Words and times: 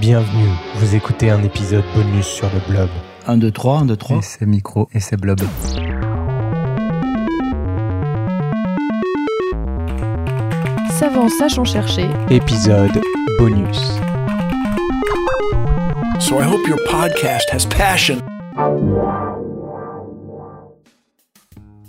Bienvenue, 0.00 0.50
vous 0.74 0.94
écoutez 0.94 1.30
un 1.30 1.42
épisode 1.42 1.84
bonus 1.94 2.26
sur 2.26 2.50
le 2.52 2.60
blob. 2.70 2.90
1, 3.26 3.38
2, 3.38 3.50
3, 3.50 3.78
1, 3.78 3.86
2, 3.86 3.96
3. 3.96 4.18
Et 4.18 4.22
c'est 4.22 4.44
micro 4.44 4.88
et 4.92 5.00
c'est 5.00 5.16
blob. 5.16 5.40
Savant 10.90 11.30
sachant 11.30 11.64
chercher. 11.64 12.10
Épisode 12.28 13.00
bonus. 13.38 13.78
So 16.20 16.40
I 16.40 16.44
hope 16.44 16.68
your 16.68 16.78
podcast 16.90 17.48
has 17.50 17.64
passion. 17.66 18.18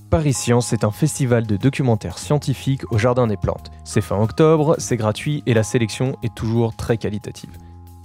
Paris 0.10 0.34
Science 0.34 0.72
est 0.72 0.86
un 0.86 0.92
festival 0.92 1.46
de 1.46 1.58
documentaires 1.58 2.18
scientifiques 2.18 2.90
au 2.90 2.98
Jardin 2.98 3.28
des 3.28 3.36
Plantes. 3.36 3.70
C'est 3.84 4.00
fin 4.00 4.18
octobre, 4.18 4.76
c'est 4.78 4.96
gratuit 4.96 5.44
et 5.46 5.54
la 5.54 5.64
sélection 5.64 6.16
est 6.24 6.34
toujours 6.34 6.74
très 6.78 6.98
qualitative. 6.98 7.50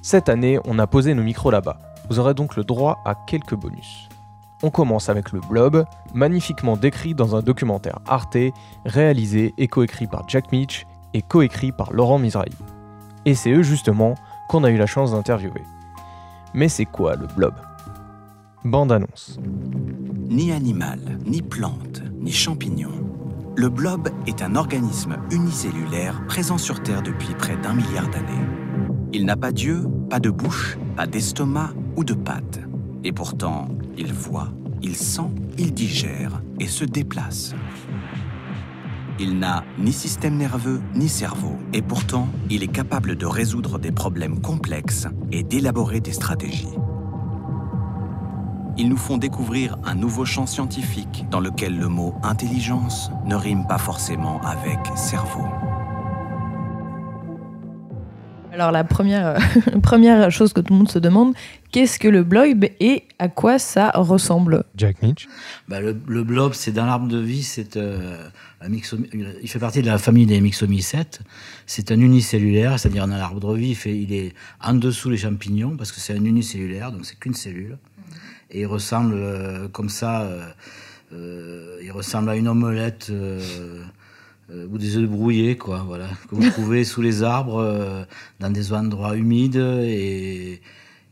Cette 0.05 0.29
année, 0.29 0.59
on 0.65 0.81
a 0.81 0.89
posé 0.89 1.15
nos 1.15 1.23
micros 1.23 1.53
là-bas. 1.53 1.79
Vous 2.11 2.19
aurez 2.19 2.35
donc 2.35 2.57
le 2.57 2.65
droit 2.65 3.01
à 3.05 3.15
quelques 3.15 3.55
bonus. 3.55 4.09
On 4.65 4.71
commence 4.71 5.09
avec 5.09 5.31
le 5.31 5.39
Blob, 5.39 5.85
magnifiquement 6.13 6.77
décrit 6.77 7.15
dans 7.15 7.37
un 7.37 7.41
documentaire 7.41 8.01
Arte, 8.09 8.37
réalisé 8.85 9.55
et 9.59 9.69
coécrit 9.69 10.09
par 10.09 10.29
Jack 10.29 10.51
Mitch 10.51 10.87
et 11.15 11.23
coécrit 11.23 11.71
par 11.71 11.93
Laurent 11.93 12.19
Misrahi. 12.19 12.51
Et 13.27 13.37
c'est 13.37 13.53
eux 13.53 13.63
justement 13.63 14.17
qu'on 14.49 14.65
a 14.65 14.71
eu 14.71 14.77
la 14.77 14.87
chance 14.87 15.13
d'interviewer. 15.13 15.63
Mais 16.53 16.69
c'est 16.69 16.85
quoi 16.85 17.15
le 17.15 17.29
Blob? 17.29 17.55
Bande 18.65 18.91
annonce. 18.91 19.39
Ni 20.29 20.51
animal, 20.51 20.99
ni 21.25 21.43
plante, 21.43 22.03
ni 22.21 22.33
champignon. 22.33 22.91
Le 23.55 23.69
blob 23.69 24.09
est 24.27 24.43
un 24.43 24.57
organisme 24.57 25.17
unicellulaire 25.31 26.27
présent 26.27 26.59
sur 26.59 26.83
Terre 26.83 27.03
depuis 27.03 27.35
près 27.35 27.57
d'un 27.57 27.75
milliard 27.75 28.09
d'années. 28.09 28.62
Il 29.15 29.27
n'a 29.27 29.37
pas 29.37 29.53
d'yeux, 29.53 29.87
pas 30.09 30.21
de 30.21 30.31
bouche, 30.31 30.79
pas 30.97 31.07
d'estomac 31.07 31.75
ou 31.97 32.05
de 32.05 32.15
pattes. 32.15 32.61
Et 33.05 33.13
pourtant, 33.13 33.69
il 33.99 34.11
voit, 34.11 34.49
il 34.81 34.97
sent, 34.97 35.31
il 35.59 35.75
digère 35.75 36.41
et 36.59 36.67
se 36.67 36.85
déplace. 36.85 37.55
Il 39.21 39.39
n'a 39.39 39.65
ni 39.79 39.93
système 39.93 40.39
nerveux 40.39 40.81
ni 40.95 41.11
cerveau, 41.11 41.59
et 41.75 41.83
pourtant, 41.83 42.27
il 42.49 42.63
est 42.63 42.73
capable 42.73 43.17
de 43.17 43.27
résoudre 43.27 43.79
des 43.79 43.93
problèmes 43.93 44.41
complexes 44.41 45.07
et 45.31 45.43
d'élaborer 45.43 46.01
des 46.01 46.13
stratégies. 46.13 46.75
Ils 48.79 48.89
nous 48.89 48.97
font 48.97 49.19
découvrir 49.19 49.77
un 49.85 49.95
nouveau 49.95 50.25
champ 50.25 50.47
scientifique 50.47 51.27
dans 51.31 51.41
lequel 51.41 51.79
le 51.79 51.89
mot 51.89 52.15
intelligence 52.23 53.11
ne 53.27 53.35
rime 53.35 53.67
pas 53.67 53.77
forcément 53.77 54.41
avec 54.41 54.79
cerveau. 54.97 55.45
Alors 58.53 58.71
la 58.71 58.85
première, 58.85 59.27
euh, 59.27 59.39
première 59.83 60.31
chose 60.31 60.53
que 60.53 60.61
tout 60.61 60.73
le 60.73 60.79
monde 60.79 60.91
se 60.91 60.99
demande, 60.99 61.35
qu'est-ce 61.71 61.99
que 61.99 62.09
le 62.09 62.23
blob 62.23 62.65
et 62.81 63.05
à 63.19 63.29
quoi 63.29 63.59
ça 63.59 63.91
ressemble 63.95 64.65
Jack 64.77 65.03
Mitch 65.03 65.27
Bah, 65.69 65.81
le, 65.81 65.97
le 66.07 66.23
blob, 66.23 66.53
c'est 66.53 66.73
dans 66.73 66.85
l'arbre 66.85 67.09
de 67.09 67.19
vie, 67.19 67.43
c'est 67.43 67.77
euh, 67.77 68.29
un 68.61 68.73
il 68.73 69.49
fait 69.49 69.59
partie 69.59 69.83
de 69.83 69.87
la 69.87 69.99
famille 69.99 70.27
des 70.27 70.41
myxomycètes. 70.41 71.21
C'est 71.67 71.91
un 71.91 72.01
unicellulaire, 72.01 72.79
c'est-à-dire 72.79 73.07
dans 73.07 73.17
l'arbre 73.17 73.41
de 73.41 73.59
vie, 73.59 73.71
il, 73.71 73.75
fait, 73.75 73.99
il 73.99 74.13
est 74.13 74.35
en 74.63 74.75
dessous 74.75 75.11
les 75.11 75.17
champignons 75.17 75.77
parce 75.77 75.91
que 75.93 76.01
c'est 76.01 76.15
un 76.15 76.25
unicellulaire, 76.25 76.93
donc 76.93 77.05
c'est 77.05 77.19
qu'une 77.19 77.35
cellule. 77.35 77.79
Et 78.51 78.61
il 78.61 78.67
ressemble 78.67 79.15
euh, 79.17 79.69
comme 79.69 79.89
ça, 79.89 80.23
euh, 80.23 80.47
euh, 81.15 81.79
il 81.83 81.91
ressemble 81.91 82.29
à 82.31 82.37
une 82.37 82.49
omelette 82.49 83.11
euh, 84.53 84.67
ou 84.71 84.79
des 84.79 84.97
œufs 84.97 85.09
brouillés, 85.09 85.57
quoi, 85.57 85.85
voilà, 85.87 86.09
que 86.29 86.35
vous 86.35 86.51
trouvez 86.57 86.85
sous 86.85 87.03
les 87.03 87.23
arbres, 87.23 87.59
euh, 87.59 88.05
dans 88.41 88.51
des 88.51 88.73
endroits 88.73 89.17
humides 89.17 89.57
et, 89.57 90.61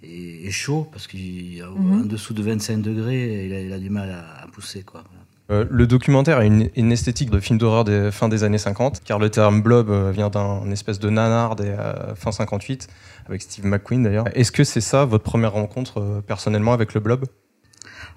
et, 0.02 0.46
et 0.46 0.50
chauds, 0.50 0.88
parce 0.92 1.06
qu'en 1.06 2.04
dessous 2.04 2.34
de 2.34 2.42
25 2.42 2.82
degrés, 2.82 3.46
il 3.46 3.52
a, 3.54 3.60
il 3.60 3.72
a 3.72 3.78
du 3.78 3.90
mal 3.90 4.10
à, 4.10 4.44
à 4.44 4.46
pousser, 4.48 4.82
quoi. 4.82 5.02
voilà. 5.10 5.20
Euh, 5.50 5.66
le 5.68 5.86
documentaire 5.86 6.38
a 6.38 6.44
une, 6.44 6.70
une 6.76 6.92
esthétique 6.92 7.30
de 7.30 7.40
film 7.40 7.58
d'horreur 7.58 7.84
des 7.84 8.10
fin 8.12 8.28
des 8.28 8.44
années 8.44 8.58
50, 8.58 9.00
car 9.04 9.18
le 9.18 9.30
terme 9.30 9.62
blob 9.62 9.90
euh, 9.90 10.12
vient 10.12 10.30
d'un 10.30 10.70
espèce 10.70 11.00
de 11.00 11.10
nanar 11.10 11.56
des 11.56 11.64
euh, 11.64 12.14
fin 12.14 12.30
58, 12.30 12.86
avec 13.26 13.42
Steve 13.42 13.66
McQueen 13.66 14.04
d'ailleurs. 14.04 14.26
Est-ce 14.34 14.52
que 14.52 14.62
c'est 14.62 14.80
ça 14.80 15.04
votre 15.04 15.24
première 15.24 15.52
rencontre 15.52 15.98
euh, 16.00 16.20
personnellement 16.20 16.72
avec 16.72 16.94
le 16.94 17.00
blob? 17.00 17.24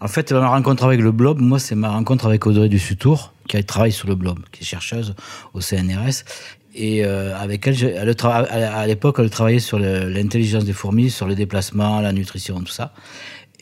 En 0.02 0.08
fait, 0.08 0.32
ma 0.32 0.48
rencontre 0.48 0.84
avec 0.84 1.00
le 1.00 1.12
blob, 1.12 1.40
moi, 1.40 1.60
c'est 1.60 1.76
ma 1.76 1.90
rencontre 1.90 2.26
avec 2.26 2.46
Audrey 2.46 2.70
Dussutour, 2.70 3.34
qui 3.48 3.64
travaille 3.64 3.92
sur 3.92 4.08
le 4.08 4.16
blob, 4.16 4.40
qui 4.52 4.64
est 4.64 4.66
chercheuse 4.66 5.16
au 5.54 5.62
CNRS. 5.62 6.24
Et 6.76 7.06
euh, 7.06 7.38
avec 7.38 7.68
elle, 7.68 7.98
à 7.98 8.88
l'époque, 8.88 9.18
elle 9.20 9.30
travaillait 9.30 9.60
sur 9.60 9.80
l'intelligence 9.80 10.66
des 10.66 10.74
fourmis, 10.74 11.12
sur 11.12 11.28
le 11.28 11.36
déplacement, 11.36 12.02
la 12.02 12.12
nutrition, 12.12 12.60
tout 12.62 12.72
ça. 12.72 12.94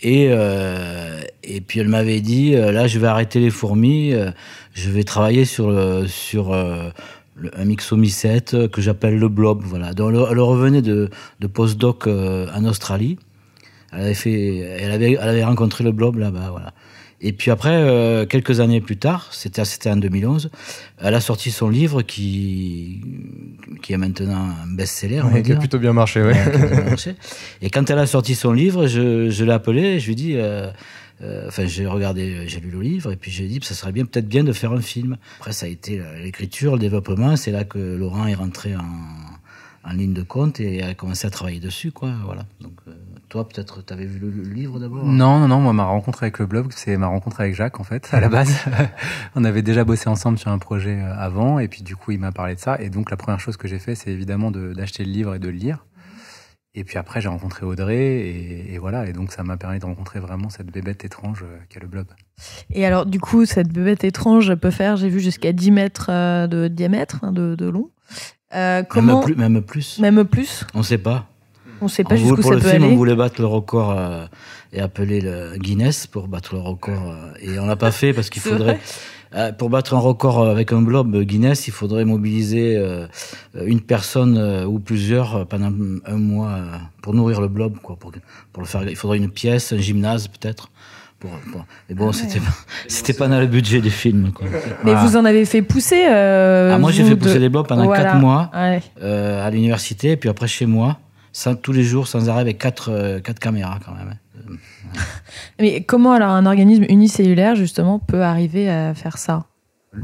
Et, 0.01 0.27
euh, 0.31 1.21
puis 1.67 1.79
elle 1.79 1.87
m'avait 1.87 2.21
dit, 2.21 2.55
euh, 2.55 2.71
là, 2.71 2.87
je 2.87 2.97
vais 2.97 3.07
arrêter 3.07 3.39
les 3.39 3.51
fourmis, 3.51 4.13
je 4.73 4.89
vais 4.89 5.03
travailler 5.03 5.45
sur, 5.45 5.69
un 7.57 7.65
myxomycète 7.65 8.53
euh, 8.53 8.67
que 8.67 8.81
j'appelle 8.81 9.17
le 9.17 9.29
blob. 9.29 9.63
Voilà. 9.63 9.93
Donc, 9.93 10.13
elle, 10.29 10.39
revenait 10.39 10.81
de, 10.81 11.09
de 11.39 11.47
postdoc 11.47 12.07
en 12.07 12.65
Australie. 12.65 13.17
Elle 13.91 14.01
avait, 14.01 14.13
fait, 14.13 14.57
elle, 14.57 14.91
avait, 14.91 15.17
elle 15.21 15.29
avait 15.29 15.43
rencontré 15.43 15.83
le 15.83 15.91
blob 15.91 16.17
là-bas. 16.17 16.49
Voilà. 16.51 16.73
Et 17.23 17.33
puis 17.33 17.51
après, 17.51 17.75
euh, 17.75 18.25
quelques 18.25 18.59
années 18.61 18.81
plus 18.81 18.97
tard, 18.97 19.29
c'était 19.31 19.89
en 19.91 19.97
2011, 19.97 20.49
elle 20.99 21.13
a 21.13 21.21
sorti 21.21 21.51
son 21.51 21.69
livre 21.69 22.01
qui, 22.01 23.01
qui 23.83 23.93
est 23.93 23.97
maintenant 23.97 24.49
un 24.63 24.75
best-seller. 24.75 25.21
Ouais, 25.21 25.43
Qui 25.43 25.53
a 25.53 25.57
plutôt 25.57 25.77
bien 25.77 25.93
marché. 25.93 26.21
Ouais, 26.23 26.33
marché. 26.89 27.15
Et 27.61 27.69
quand 27.69 27.87
elle 27.91 27.99
a 27.99 28.07
sorti 28.07 28.33
son 28.33 28.53
livre, 28.53 28.87
je, 28.87 29.29
je 29.29 29.43
l'ai 29.45 29.51
appelée, 29.51 29.99
je 29.99 30.05
lui 30.07 30.13
ai 30.13 30.15
dit, 30.15 30.33
euh, 30.35 30.71
euh, 31.21 31.47
enfin 31.47 31.67
j'ai 31.67 31.85
regardé, 31.85 32.47
j'ai 32.47 32.59
lu 32.59 32.71
le 32.71 32.81
livre, 32.81 33.11
et 33.11 33.17
puis 33.17 33.29
j'ai 33.29 33.45
dit, 33.45 33.59
ça 33.61 33.75
serait 33.75 33.91
bien, 33.91 34.05
peut-être 34.05 34.27
bien 34.27 34.43
de 34.43 34.51
faire 34.53 34.71
un 34.71 34.81
film. 34.81 35.17
Après, 35.37 35.53
ça 35.53 35.67
a 35.67 35.69
été 35.69 36.01
l'écriture, 36.23 36.73
le 36.73 36.79
développement, 36.79 37.35
c'est 37.35 37.51
là 37.51 37.65
que 37.65 37.77
Laurent 37.77 38.25
est 38.25 38.33
rentré 38.33 38.75
en, 38.75 38.81
en 39.83 39.93
ligne 39.93 40.13
de 40.13 40.23
compte 40.23 40.59
et 40.59 40.81
a 40.83 40.93
commencé 40.93 41.27
à 41.27 41.29
travailler 41.29 41.59
dessus, 41.59 41.91
quoi. 41.91 42.13
Voilà. 42.25 42.45
Donc, 42.61 42.73
euh, 42.87 42.93
toi, 43.31 43.47
peut-être, 43.47 43.81
tu 43.85 43.93
avais 43.93 44.05
vu 44.05 44.19
le, 44.19 44.29
le 44.29 44.43
livre 44.43 44.77
d'abord 44.77 45.05
Non, 45.05 45.39
non, 45.39 45.47
non, 45.47 45.61
moi, 45.61 45.71
ma 45.71 45.85
rencontre 45.85 46.23
avec 46.23 46.37
le 46.39 46.45
blog, 46.45 46.67
c'est 46.75 46.97
ma 46.97 47.07
rencontre 47.07 47.39
avec 47.39 47.55
Jacques, 47.55 47.79
en 47.79 47.83
fait, 47.85 48.09
à 48.11 48.19
la 48.19 48.27
base. 48.27 48.53
On 49.35 49.45
avait 49.45 49.61
déjà 49.61 49.85
bossé 49.85 50.09
ensemble 50.09 50.37
sur 50.37 50.51
un 50.51 50.57
projet 50.57 50.99
euh, 51.01 51.15
avant, 51.17 51.57
et 51.57 51.69
puis 51.69 51.81
du 51.81 51.95
coup, 51.95 52.11
il 52.11 52.19
m'a 52.19 52.33
parlé 52.33 52.55
de 52.55 52.59
ça. 52.59 52.79
Et 52.81 52.89
donc, 52.89 53.09
la 53.09 53.15
première 53.15 53.39
chose 53.39 53.55
que 53.55 53.69
j'ai 53.69 53.79
fait, 53.79 53.95
c'est 53.95 54.11
évidemment 54.11 54.51
de- 54.51 54.73
d'acheter 54.73 55.05
le 55.05 55.11
livre 55.11 55.33
et 55.35 55.39
de 55.39 55.47
le 55.47 55.53
lire. 55.55 55.85
Et 56.75 56.83
puis 56.83 56.97
après, 56.97 57.21
j'ai 57.21 57.29
rencontré 57.29 57.65
Audrey, 57.65 57.95
et, 58.19 58.73
et 58.73 58.77
voilà. 58.79 59.05
Et 59.07 59.13
donc, 59.13 59.31
ça 59.31 59.43
m'a 59.43 59.55
permis 59.55 59.79
de 59.79 59.85
rencontrer 59.85 60.19
vraiment 60.19 60.49
cette 60.49 60.67
bébête 60.71 61.05
étrange 61.05 61.43
euh, 61.43 61.57
qu'est 61.69 61.79
le 61.79 61.87
blob. 61.87 62.07
Et 62.69 62.85
alors 62.85 63.05
du 63.05 63.19
coup, 63.21 63.45
cette 63.45 63.71
bébête 63.71 64.03
étrange 64.03 64.53
peut 64.55 64.71
faire, 64.71 64.97
j'ai 64.97 65.07
vu 65.09 65.19
jusqu'à 65.21 65.53
10 65.53 65.71
mètres 65.71 66.07
euh, 66.09 66.47
de 66.47 66.67
diamètre, 66.67 67.19
hein, 67.23 67.31
de, 67.31 67.55
de 67.55 67.65
long. 67.69 67.91
Euh, 68.53 68.83
comment 68.83 69.15
même, 69.19 69.23
plus, 69.23 69.35
même 69.35 69.61
plus. 69.61 69.99
Même 69.99 70.25
plus 70.25 70.65
On 70.73 70.83
sait 70.83 70.97
pas. 70.97 71.27
On 71.81 71.87
sait 71.87 72.03
pas 72.03 72.15
jusqu'où 72.15 72.35
pour 72.35 72.43
ça 72.45 72.55
le 72.55 72.61
peut 72.61 72.69
film, 72.69 72.83
aller. 72.83 72.93
on 72.93 72.95
voulait 72.95 73.15
battre 73.15 73.41
le 73.41 73.47
record 73.47 73.91
euh, 73.97 74.25
et 74.73 74.79
appeler 74.81 75.19
le 75.21 75.57
Guinness 75.57 76.07
pour 76.07 76.27
battre 76.27 76.53
le 76.55 76.61
record. 76.61 77.11
euh, 77.11 77.33
et 77.41 77.59
on 77.59 77.65
l'a 77.65 77.75
pas 77.75 77.91
fait 77.91 78.13
parce 78.13 78.29
qu'il 78.29 78.41
faudrait. 78.51 78.79
euh, 79.35 79.51
pour 79.51 79.69
battre 79.69 79.93
un 79.95 79.99
record 79.99 80.47
avec 80.47 80.71
un 80.73 80.81
blob 80.81 81.15
Guinness, 81.23 81.67
il 81.67 81.71
faudrait 81.73 82.05
mobiliser 82.05 82.77
une 83.65 83.81
personne 83.81 84.37
ou 84.65 84.79
plusieurs 84.79 85.45
pendant 85.47 85.71
un 86.05 86.17
mois 86.17 86.59
pour 87.01 87.13
nourrir 87.13 87.41
le 87.41 87.47
blob, 87.47 87.77
quoi. 87.81 87.95
Pour, 87.95 88.11
pour 88.53 88.61
le 88.63 88.67
faire, 88.67 88.87
il 88.87 88.95
faudrait 88.95 89.17
une 89.17 89.29
pièce, 89.31 89.73
un 89.73 89.77
gymnase 89.77 90.27
peut-être. 90.27 90.69
Pour, 91.19 91.29
pour- 91.51 91.65
Mais 91.87 91.93
bon, 91.93 92.05
Ah 92.05 92.07
ouais. 92.07 92.13
c'était 92.13 92.39
pas, 92.39 92.51
c'était 92.87 93.13
pas 93.13 93.27
dans 93.27 93.39
le 93.39 93.45
budget 93.45 93.79
du 93.79 93.91
film. 93.91 94.31
Quoi. 94.31 94.47
Mais 94.83 94.93
Voilà. 94.93 95.05
vous 95.05 95.15
en 95.17 95.23
avez 95.25 95.45
fait 95.45 95.61
pousser 95.61 96.03
euh, 96.09 96.73
Ah, 96.73 96.79
moi, 96.79 96.91
j'ai 96.91 97.03
fait 97.03 97.15
pousser 97.15 97.35
de- 97.35 97.39
des 97.41 97.49
blobs 97.49 97.67
pendant 97.67 97.85
Voilà. 97.85 98.03
quatre 98.05 98.15
mois 98.19 98.49
Ouais. 98.55 98.81
euh, 99.03 99.45
à 99.45 99.51
l'université, 99.51 100.11
et 100.11 100.17
puis 100.17 100.29
après 100.29 100.47
chez 100.47 100.65
moi, 100.65 100.97
tous 101.61 101.71
les 101.71 101.83
jours, 101.83 102.07
sans 102.07 102.29
arrêt, 102.29 102.41
avec 102.41 102.57
quatre, 102.57 102.89
euh, 102.91 103.19
quatre 103.19 103.39
caméras 103.39 103.79
quand 103.85 103.93
même. 103.93 104.15
hein. 104.37 104.55
Mais 105.59 105.83
comment 105.83 106.13
alors 106.13 106.31
un 106.31 106.45
organisme 106.45 106.85
unicellulaire 106.89 107.55
justement 107.55 107.99
peut 107.99 108.23
arriver 108.23 108.69
à 108.69 108.93
faire 108.93 109.17
ça? 109.17 109.45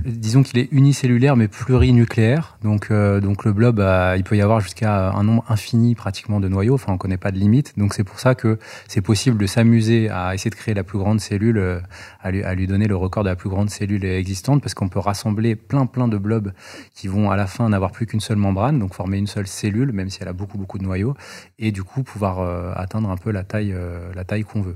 Disons 0.04 0.44
qu'il 0.44 0.60
est 0.60 0.68
unicellulaire 0.74 1.38
mais 1.38 1.48
plurinucléaire. 1.48 2.58
Donc, 2.62 2.88
euh, 2.92 3.22
donc 3.22 3.46
le 3.46 3.54
blob, 3.54 3.80
a- 3.80 4.18
il 4.18 4.26
peut 4.26 4.36
y 4.36 4.42
avoir 4.42 4.60
jusqu'à 4.60 5.12
un 5.12 5.24
nombre 5.24 5.46
infini 5.48 5.96
pratiquement 5.96 6.42
de 6.42 6.50
noyaux. 6.50 6.74
Enfin, 6.74 6.92
on 6.92 6.98
connaît 6.98 7.16
pas 7.16 7.32
de 7.32 7.38
limite. 7.38 7.80
Donc 7.80 7.94
c'est 7.94 8.04
pour 8.04 8.20
ça 8.20 8.36
que 8.36 8.60
c'est 8.90 9.00
possible 9.00 9.38
de 9.38 9.46
s'amuser 9.46 10.10
à 10.10 10.34
essayer 10.34 10.50
de 10.52 10.56
créer 10.56 10.74
la 10.76 10.84
plus 10.84 10.98
grande 11.00 11.22
cellule, 11.22 11.58
euh, 11.58 11.80
à 12.20 12.32
lui, 12.32 12.44
à 12.44 12.54
lui 12.54 12.68
donner 12.68 12.88
le 12.88 12.98
record 12.98 13.24
de 13.24 13.30
la 13.30 13.38
plus 13.38 13.48
grande 13.50 13.70
cellule 13.70 14.04
existante, 14.04 14.62
parce 14.62 14.74
qu'on 14.74 14.90
peut 14.90 15.00
rassembler 15.00 15.56
plein 15.56 15.86
plein 15.86 16.10
de 16.10 16.18
blobs 16.18 16.52
qui 16.94 17.08
vont 17.08 17.32
à 17.32 17.38
la 17.38 17.48
fin 17.48 17.70
n'avoir 17.70 17.92
plus 17.94 18.08
qu'une 18.08 18.20
seule 18.20 18.36
membrane, 18.38 18.80
donc 18.80 18.94
former 18.94 19.18
une 19.18 19.28
seule 19.28 19.48
cellule, 19.48 19.94
même 19.94 20.10
si 20.10 20.20
elle 20.22 20.28
a 20.28 20.34
beaucoup 20.34 20.58
beaucoup 20.58 20.80
de 20.80 20.84
noyaux, 20.84 21.16
et 21.60 21.72
du 21.72 21.84
coup 21.86 22.04
pouvoir 22.04 22.40
euh, 22.42 22.74
atteindre 22.76 23.10
un 23.10 23.16
peu 23.16 23.32
la 23.32 23.46
taille, 23.46 23.72
euh, 23.74 24.12
la 24.14 24.26
taille 24.26 24.44
qu'on 24.44 24.62
veut. 24.62 24.76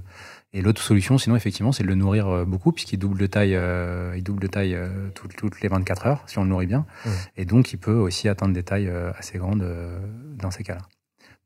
Et 0.53 0.61
l'autre 0.61 0.81
solution, 0.81 1.17
sinon, 1.17 1.35
effectivement, 1.37 1.71
c'est 1.71 1.83
de 1.83 1.87
le 1.87 1.95
nourrir 1.95 2.27
euh, 2.27 2.45
beaucoup, 2.45 2.71
puisqu'il 2.73 2.97
double 2.97 3.17
de 3.19 3.27
taille, 3.27 3.55
euh, 3.55 4.13
il 4.17 4.23
double 4.23 4.41
de 4.41 4.47
taille 4.47 4.75
euh, 4.75 5.09
toutes, 5.15 5.35
toutes 5.35 5.61
les 5.61 5.69
24 5.69 6.07
heures, 6.07 6.23
si 6.27 6.39
on 6.39 6.43
le 6.43 6.49
nourrit 6.49 6.67
bien. 6.67 6.85
Et 7.37 7.45
donc, 7.45 7.71
il 7.71 7.77
peut 7.77 7.93
aussi 7.93 8.27
atteindre 8.27 8.53
des 8.53 8.63
tailles 8.63 8.91
assez 9.17 9.37
grandes 9.37 9.65
dans 10.37 10.51
ces 10.51 10.63
cas-là. 10.63 10.81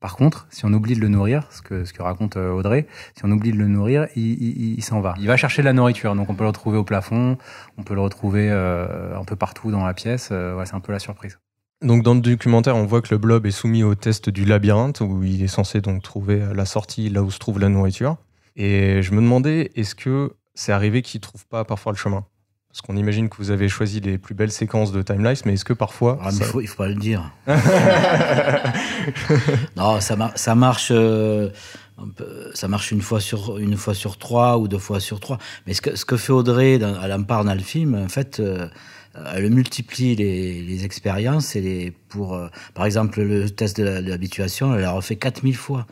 Par 0.02 0.16
contre, 0.18 0.48
si 0.50 0.66
on 0.66 0.74
oublie 0.74 0.96
de 0.96 1.00
le 1.02 1.07
nourrir, 1.07 1.48
ce 1.52 1.62
que, 1.62 1.86
ce 1.86 1.94
que 1.94 2.02
raconte 2.02 2.36
Audrey, 2.36 2.86
si 3.18 3.24
on 3.25 3.31
oublie 3.31 3.52
de 3.52 3.57
le 3.57 3.68
nourrir, 3.68 4.07
il, 4.16 4.24
il- 4.44 4.74
il 4.78 4.84
s'en 4.84 5.02
va. 5.02 5.13
Il 5.19 5.25
va 5.28 5.38
chercher 5.38 5.62
de 5.62 5.66
la 5.68 5.74
nourriture, 5.74 6.13
donc 6.16 6.30
on 6.30 6.36
peut 6.36 6.44
le 6.44 6.50
retrouver 6.50 6.78
au 6.78 6.84
plafond, 6.84 7.38
on 7.78 7.84
peut 7.84 7.96
le 7.96 8.01
retrouver 8.01 8.50
euh, 8.51 9.18
un 9.18 9.24
peu 9.24 9.36
partout 9.36 9.72
dans 9.72 9.86
la 9.86 9.94
pièce. 9.94 10.30
Euh, 10.31 10.56
ouais, 10.58 10.66
c'est 10.66 10.75
un 10.75 10.80
peu 10.80 10.92
la 10.92 11.00
surprise. 11.00 11.40
Donc 11.81 12.04
dans 12.04 12.13
le 12.13 12.19
documentaire, 12.22 12.75
on 12.75 12.86
voit 12.86 13.01
que 13.01 13.08
le 13.12 13.18
blob 13.18 13.46
est 13.46 13.51
soumis 13.51 13.84
au 13.84 13.96
test 13.96 14.30
du 14.30 14.46
labyrinthe 14.46 15.01
où 15.01 15.24
il 15.24 15.42
est 15.44 15.48
censé 15.48 15.81
donc 15.81 16.04
trouver 16.04 16.42
la 16.54 16.66
sortie 16.66 17.10
là 17.10 17.24
où 17.24 17.31
se 17.31 17.40
trouve 17.40 17.60
la 17.60 17.69
nourriture. 17.69 18.18
Et 18.56 19.02
je 19.02 19.12
me 19.12 19.22
demandais, 19.22 19.72
est-ce 19.75 19.96
que 19.96 20.34
c'est 20.54 20.72
arrivé 20.72 21.02
qu'il 21.02 21.19
trouve 21.22 21.46
pas 21.48 21.66
parfois 21.66 21.92
le 21.92 21.98
chemin? 21.98 22.25
Parce 22.69 22.81
qu'on 22.81 22.98
imagine 22.98 23.30
que 23.30 23.38
vous 23.38 23.52
avez 23.52 23.69
choisi 23.69 24.02
les 24.02 24.18
plus 24.18 24.36
belles 24.36 24.52
séquences 24.52 24.92
de 24.92 25.02
Timelines, 25.02 25.36
mais 25.46 25.54
est-ce 25.54 25.63
que 25.66 25.74
parfois 25.74 26.18
Ah, 26.22 26.25
mais 26.25 26.31
ça- 26.31 26.46
il 26.46 26.52
faut, 26.52 26.62
il 26.62 26.68
faut 26.68 26.75
pas 26.78 26.88
le 26.90 26.96
dire. 26.96 27.31
non, 29.78 30.00
ça, 30.02 30.16
mar- 30.16 30.34
ça 30.36 30.56
marche. 30.56 30.90
euh, 30.92 31.50
un 31.98 32.10
peu- 32.10 32.52
ça 32.54 32.68
marche 32.68 32.92
une 32.92 33.02
fois 33.02 33.22
sur 33.22 33.57
une 33.57 33.78
fois 33.78 33.94
sur 33.94 34.18
trois 34.18 34.58
ou 34.58 34.68
deux 34.68 34.78
fois 34.80 35.00
sur 35.00 35.22
trois. 35.22 35.38
Mais 35.66 35.74
ce 35.74 35.81
que, 35.81 35.96
ce 35.96 36.04
que 36.04 36.18
fait 36.18 36.34
Audrey, 36.34 36.78
dans, 36.78 37.01
elle 37.01 37.13
en 37.13 37.24
parle 37.24 37.46
dans 37.46 37.54
le 37.54 37.62
film, 37.62 37.96
en 37.96 38.10
fait, 38.10 38.42
euh, 38.42 38.68
elle 39.34 39.50
multiplie 39.50 40.13
les, 40.18 40.62
les 40.62 40.84
expériences 40.84 41.56
et 41.56 41.62
les 41.62 41.92
pour 42.10 42.34
euh, 42.36 42.50
par 42.74 42.86
exemple 42.86 43.22
le 43.22 43.50
test 43.50 43.78
de 43.80 43.86
l'habituation, 43.86 44.75
elle 44.75 44.81
l'a 44.81 44.92
refait 44.92 45.16
4000 45.16 45.56
fois. 45.56 45.88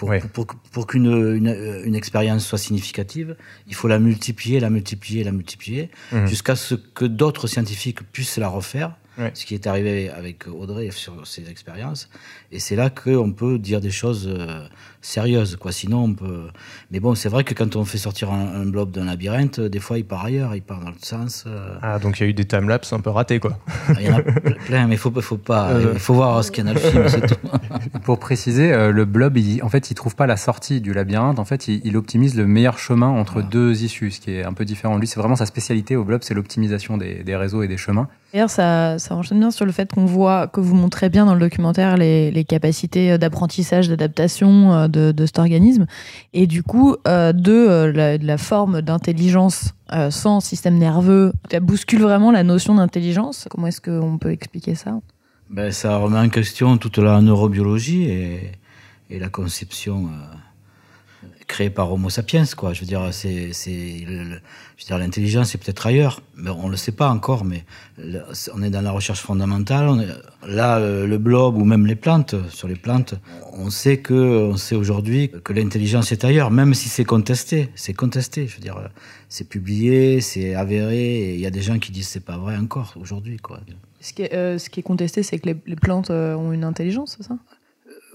Pour, 0.00 0.08
Ouais. 0.08 0.20
pour, 0.20 0.46
pour- 0.46 0.56
pour 0.72 0.86
qu'une 0.86 1.04
une, 1.36 1.82
une 1.84 1.94
expérience 1.94 2.46
soit 2.46 2.56
significative, 2.56 3.36
il 3.68 3.74
faut 3.74 3.86
la 3.86 3.98
multiplier, 3.98 4.58
la 4.58 4.70
multiplier, 4.70 5.24
la 5.24 5.30
multiplier, 5.30 5.90
Mhm. 6.10 6.26
jusqu'à 6.26 6.56
ce 6.56 6.74
que 6.74 7.04
d'autres 7.04 7.46
scientifiques 7.46 8.02
puissent 8.10 8.38
la 8.38 8.48
refaire 8.48 8.96
Ouais. 9.20 9.30
ce 9.34 9.44
qui 9.44 9.54
est 9.54 9.66
arrivé 9.66 10.08
avec 10.10 10.46
Audrey 10.48 10.90
sur 10.90 11.26
ses 11.26 11.48
expériences. 11.50 12.08
Et 12.52 12.58
c'est 12.58 12.74
là 12.76 12.90
qu'on 12.90 13.32
peut 13.32 13.58
dire 13.58 13.80
des 13.80 13.90
choses 13.90 14.26
euh, 14.28 14.64
sérieuses, 15.02 15.56
quoi. 15.56 15.72
Sinon, 15.72 16.04
on 16.04 16.14
peut. 16.14 16.48
Mais 16.90 17.00
bon, 17.00 17.14
c'est 17.14 17.28
vrai 17.28 17.44
que 17.44 17.54
quand 17.54 17.76
on 17.76 17.84
fait 17.84 17.98
sortir 17.98 18.32
un, 18.32 18.62
un 18.62 18.66
blob 18.66 18.90
d'un 18.90 19.04
labyrinthe, 19.04 19.58
euh, 19.60 19.68
des 19.68 19.78
fois, 19.78 19.98
il 19.98 20.04
part 20.04 20.24
ailleurs, 20.24 20.54
il 20.56 20.62
part 20.62 20.80
dans 20.80 20.86
l'autre 20.88 21.04
sens. 21.04 21.44
euh. 21.46 21.76
Ah, 21.82 21.98
donc 21.98 22.18
il 22.18 22.22
y 22.24 22.26
a 22.26 22.30
eu 22.30 22.34
des 22.34 22.44
timelapses 22.46 22.92
un 22.92 23.00
peu 23.00 23.10
ratés, 23.10 23.38
quoi. 23.40 23.58
Il 23.98 24.06
y 24.06 24.10
en 24.10 24.16
a 24.16 24.20
ple- 24.22 24.56
plein, 24.66 24.86
mais 24.86 24.96
faut, 24.96 25.12
faut 25.20 25.36
pas. 25.36 25.70
Euh. 25.72 25.90
Il 25.94 26.00
faut 26.00 26.14
voir 26.14 26.42
ce 26.44 26.50
qu'il 26.50 26.64
y 26.64 26.66
en 26.66 26.70
a 26.70 26.74
dans 26.74 26.80
le 26.82 26.90
film, 26.90 27.08
c'est 27.08 27.26
tout. 27.26 27.48
Pour 28.04 28.18
préciser, 28.18 28.72
euh, 28.72 28.90
le 28.90 29.04
blob, 29.04 29.36
il, 29.36 29.62
en 29.62 29.68
fait, 29.68 29.90
il 29.90 29.94
trouve 29.94 30.16
pas 30.16 30.26
la 30.26 30.36
sortie 30.36 30.80
du 30.80 30.92
labyrinthe. 30.92 31.38
En 31.38 31.44
fait, 31.44 31.68
il, 31.68 31.80
il 31.84 31.96
optimise 31.96 32.36
le 32.36 32.46
meilleur 32.46 32.78
chemin 32.78 33.08
entre 33.08 33.34
Voilà. 33.34 33.48
deux 33.48 33.82
issues, 33.84 34.10
ce 34.10 34.20
qui 34.20 34.32
est 34.32 34.44
un 34.44 34.52
peu 34.52 34.64
différent. 34.64 34.96
Lui, 34.98 35.06
c'est 35.06 35.20
vraiment 35.20 35.36
sa 35.36 35.46
spécialité 35.46 35.96
au 35.96 36.04
blob, 36.04 36.22
c'est 36.22 36.34
l'optimisation 36.34 36.96
des, 36.96 37.22
des 37.22 37.36
réseaux 37.36 37.62
et 37.62 37.68
des 37.68 37.76
chemins. 37.76 38.08
D'ailleurs, 38.32 38.50
ça, 38.50 38.98
ça 38.98 39.16
enchaîne 39.16 39.40
bien 39.40 39.50
sur 39.50 39.66
le 39.66 39.72
fait 39.72 39.92
qu'on 39.92 40.04
voit, 40.04 40.46
que 40.46 40.60
vous 40.60 40.76
montrez 40.76 41.08
bien 41.08 41.26
dans 41.26 41.34
le 41.34 41.40
documentaire 41.40 41.96
les, 41.96 42.30
les 42.30 42.44
capacités 42.44 43.18
d'apprentissage, 43.18 43.88
d'adaptation 43.88 44.72
euh, 44.72 44.88
de, 44.88 45.10
de 45.10 45.26
cet 45.26 45.40
organisme. 45.40 45.86
Et 46.32 46.46
du 46.46 46.62
coup, 46.62 46.94
euh, 47.08 47.32
de, 47.32 47.52
euh, 47.52 47.92
la, 47.92 48.18
de 48.18 48.26
la 48.26 48.38
forme 48.38 48.82
d'intelligence 48.82 49.74
euh, 49.92 50.12
sans 50.12 50.38
système 50.40 50.78
nerveux, 50.78 51.32
ça 51.50 51.58
bouscule 51.58 52.02
vraiment 52.02 52.30
la 52.30 52.44
notion 52.44 52.76
d'intelligence. 52.76 53.48
Comment 53.50 53.66
est-ce 53.66 53.80
qu'on 53.80 54.18
peut 54.18 54.30
expliquer 54.30 54.76
ça? 54.76 55.00
Ben, 55.48 55.72
ça 55.72 55.96
remet 55.96 56.18
en 56.18 56.28
question 56.28 56.78
toute 56.78 56.98
la 56.98 57.20
neurobiologie 57.20 58.04
et, 58.04 58.52
et 59.10 59.18
la 59.18 59.28
conception 59.28 60.04
euh, 60.06 60.36
créée 61.50 61.70
par 61.70 61.92
Homo 61.92 62.08
sapiens, 62.10 62.44
quoi. 62.56 62.72
Je 62.72 62.80
veux 62.80 62.86
dire, 62.86 63.02
c'est, 63.12 63.52
c'est, 63.52 64.04
le- 64.06 64.24
le- 64.30 64.40
je 64.76 64.82
veux 64.84 64.86
dire, 64.86 64.98
l'intelligence 64.98 65.54
est 65.54 65.58
peut-être 65.58 65.84
ailleurs, 65.86 66.22
mais 66.36 66.50
on 66.50 66.68
le 66.68 66.76
sait 66.76 66.92
pas 66.92 67.08
encore. 67.10 67.44
Mais 67.44 67.64
on 68.54 68.62
est 68.62 68.70
dans 68.70 68.80
la 68.80 68.92
recherche 68.92 69.20
fondamentale. 69.20 69.86
On 69.88 70.00
est- 70.00 70.14
là, 70.46 70.78
le 70.80 71.18
blob 71.18 71.56
ou 71.56 71.64
même 71.64 71.86
les 71.86 71.96
plantes, 71.96 72.34
sur 72.50 72.68
les 72.68 72.76
plantes, 72.76 73.14
on 73.52 73.68
sait 73.70 73.98
que, 73.98 74.14
on 74.52 74.56
sait 74.56 74.76
aujourd'hui 74.76 75.30
que 75.44 75.52
l'intelligence 75.52 76.12
est 76.12 76.24
ailleurs, 76.24 76.50
même 76.50 76.72
si 76.74 76.88
c'est 76.88 77.04
contesté. 77.04 77.68
C'est 77.74 77.94
contesté. 77.94 78.46
Je 78.46 78.54
veux 78.56 78.62
dire, 78.62 78.78
c'est 79.28 79.48
publié, 79.48 80.20
c'est 80.20 80.54
avéré. 80.54 81.34
Il 81.34 81.40
y 81.40 81.46
a 81.46 81.50
des 81.50 81.62
gens 81.62 81.78
qui 81.78 81.90
disent 81.92 82.08
c'est 82.08 82.24
pas 82.24 82.38
vrai 82.38 82.56
encore 82.56 82.94
aujourd'hui, 83.00 83.38
quoi. 83.38 83.60
ce 84.00 84.12
qui, 84.12 84.22
est, 84.22 84.34
euh, 84.34 84.56
ce 84.58 84.70
qui 84.70 84.80
est 84.80 84.84
contesté, 84.92 85.22
c'est 85.24 85.38
que 85.40 85.46
les, 85.50 85.56
les 85.66 85.76
plantes 85.76 86.10
euh, 86.10 86.34
ont 86.36 86.52
une 86.52 86.64
intelligence, 86.64 87.16
c'est 87.18 87.26
ça? 87.26 87.36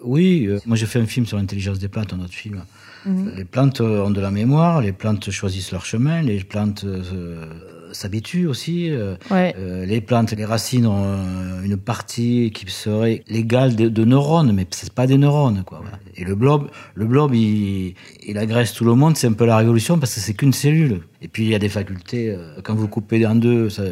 Oui, 0.04 0.46
euh, 0.48 0.60
moi 0.66 0.76
j'ai 0.78 0.86
fait 0.86 1.00
un 1.00 1.06
film 1.06 1.26
sur 1.26 1.38
l'intelligence 1.38 1.80
des 1.80 1.88
plantes, 1.88 2.14
un 2.14 2.20
autre 2.20 2.34
film. 2.34 2.64
Mhm. 3.06 3.34
Les 3.38 3.46
plantes 3.46 3.82
ont 3.82 4.10
de 4.10 4.20
la 4.22 4.32
mémoire, 4.32 4.82
les 4.82 4.92
plantes 4.92 5.30
choisissent 5.30 5.72
leur 5.72 5.86
chemin, 5.86 6.22
les 6.22 6.44
plantes 6.44 6.84
euh, 6.86 7.46
s'habituent 7.92 8.48
aussi. 8.48 8.90
euh, 8.90 9.16
Ouais. 9.32 9.54
euh, 9.58 9.86
les 9.86 10.02
plantes, 10.02 10.32
les 10.32 10.44
racines 10.46 10.88
ont 10.88 11.62
une 11.64 11.78
partie 11.78 12.52
qui 12.54 12.66
serait 12.72 13.24
l'égale 13.28 13.76
de, 13.76 13.90
de 13.90 14.04
neurones, 14.06 14.52
mais 14.54 14.66
c'est 14.72 14.92
pas 14.92 15.06
des 15.08 15.18
neurones, 15.18 15.64
quoi. 15.66 15.80
voilà. 15.82 16.00
Et 16.16 16.24
le 16.24 16.36
blob, 16.36 16.70
le 16.96 17.06
blob, 17.06 17.34
il, 17.36 17.94
il 18.26 18.38
agresse 18.38 18.74
tout 18.74 18.86
le 18.86 18.96
monde. 18.96 19.16
C'est 19.18 19.28
un 19.28 19.34
peu 19.34 19.46
la 19.46 19.58
révolution 19.58 20.00
parce 20.00 20.14
que 20.16 20.20
c'est 20.20 20.34
qu'une 20.34 20.54
cellule. 20.54 21.02
Et 21.22 21.28
puis 21.28 21.44
il 21.44 21.50
y 21.50 21.56
a 21.56 21.60
des 21.60 21.70
facultés. 21.70 22.36
quand 22.64 22.76
vous 22.76 22.88
coupez 22.88 23.26
en 23.26 23.36
deux, 23.36 23.70
ça, 23.70 23.84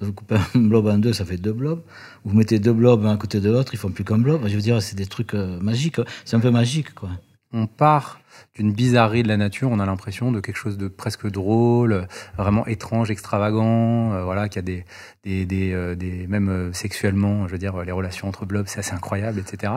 vous 0.00 0.12
coupez 0.12 0.36
un 0.54 0.58
blob 0.70 0.86
en 0.86 0.98
deux, 0.98 1.12
ça 1.12 1.24
fait 1.24 1.36
deux 1.36 1.52
blobs. 1.52 1.80
Vous 2.24 2.36
mettez 2.36 2.58
deux 2.58 2.72
blobs 2.72 3.04
un 3.06 3.14
à 3.14 3.16
côté 3.16 3.40
de 3.40 3.50
l'autre, 3.50 3.72
ils 3.74 3.78
font 3.78 3.90
plus 3.90 4.04
qu'un 4.04 4.18
blob. 4.18 4.42
Je 4.46 4.54
veux 4.54 4.60
dire, 4.62 4.80
c'est 4.82 4.96
des 4.96 5.06
trucs 5.06 5.34
magiques. 5.34 6.00
C'est 6.24 6.36
un 6.36 6.40
peu 6.40 6.50
magique, 6.50 6.94
quoi. 6.94 7.10
on 7.52 7.66
part 7.66 8.20
d'une 8.56 8.72
bizarrerie 8.72 9.22
de 9.22 9.28
la 9.28 9.36
nature, 9.36 9.70
on 9.70 9.78
a 9.78 9.86
l'impression 9.86 10.32
de 10.32 10.40
quelque 10.40 10.56
chose 10.56 10.78
de 10.78 10.88
presque 10.88 11.30
drôle, 11.30 11.92
euh, 11.92 12.02
vraiment 12.38 12.66
étrange, 12.66 13.10
extravagant, 13.10 14.12
euh, 14.14 14.24
voilà, 14.24 14.48
qui 14.48 14.58
a 14.58 14.62
des, 14.62 14.84
des, 15.24 15.44
des, 15.44 15.72
euh, 15.72 16.26
même 16.28 16.72
sexuellement, 16.72 17.46
je 17.46 17.52
veux 17.52 17.58
dire, 17.58 17.76
les 17.84 17.92
relations 17.92 18.28
entre 18.28 18.46
blobs, 18.46 18.66
c'est 18.66 18.78
assez 18.78 18.94
incroyable, 18.94 19.40
etc. 19.40 19.74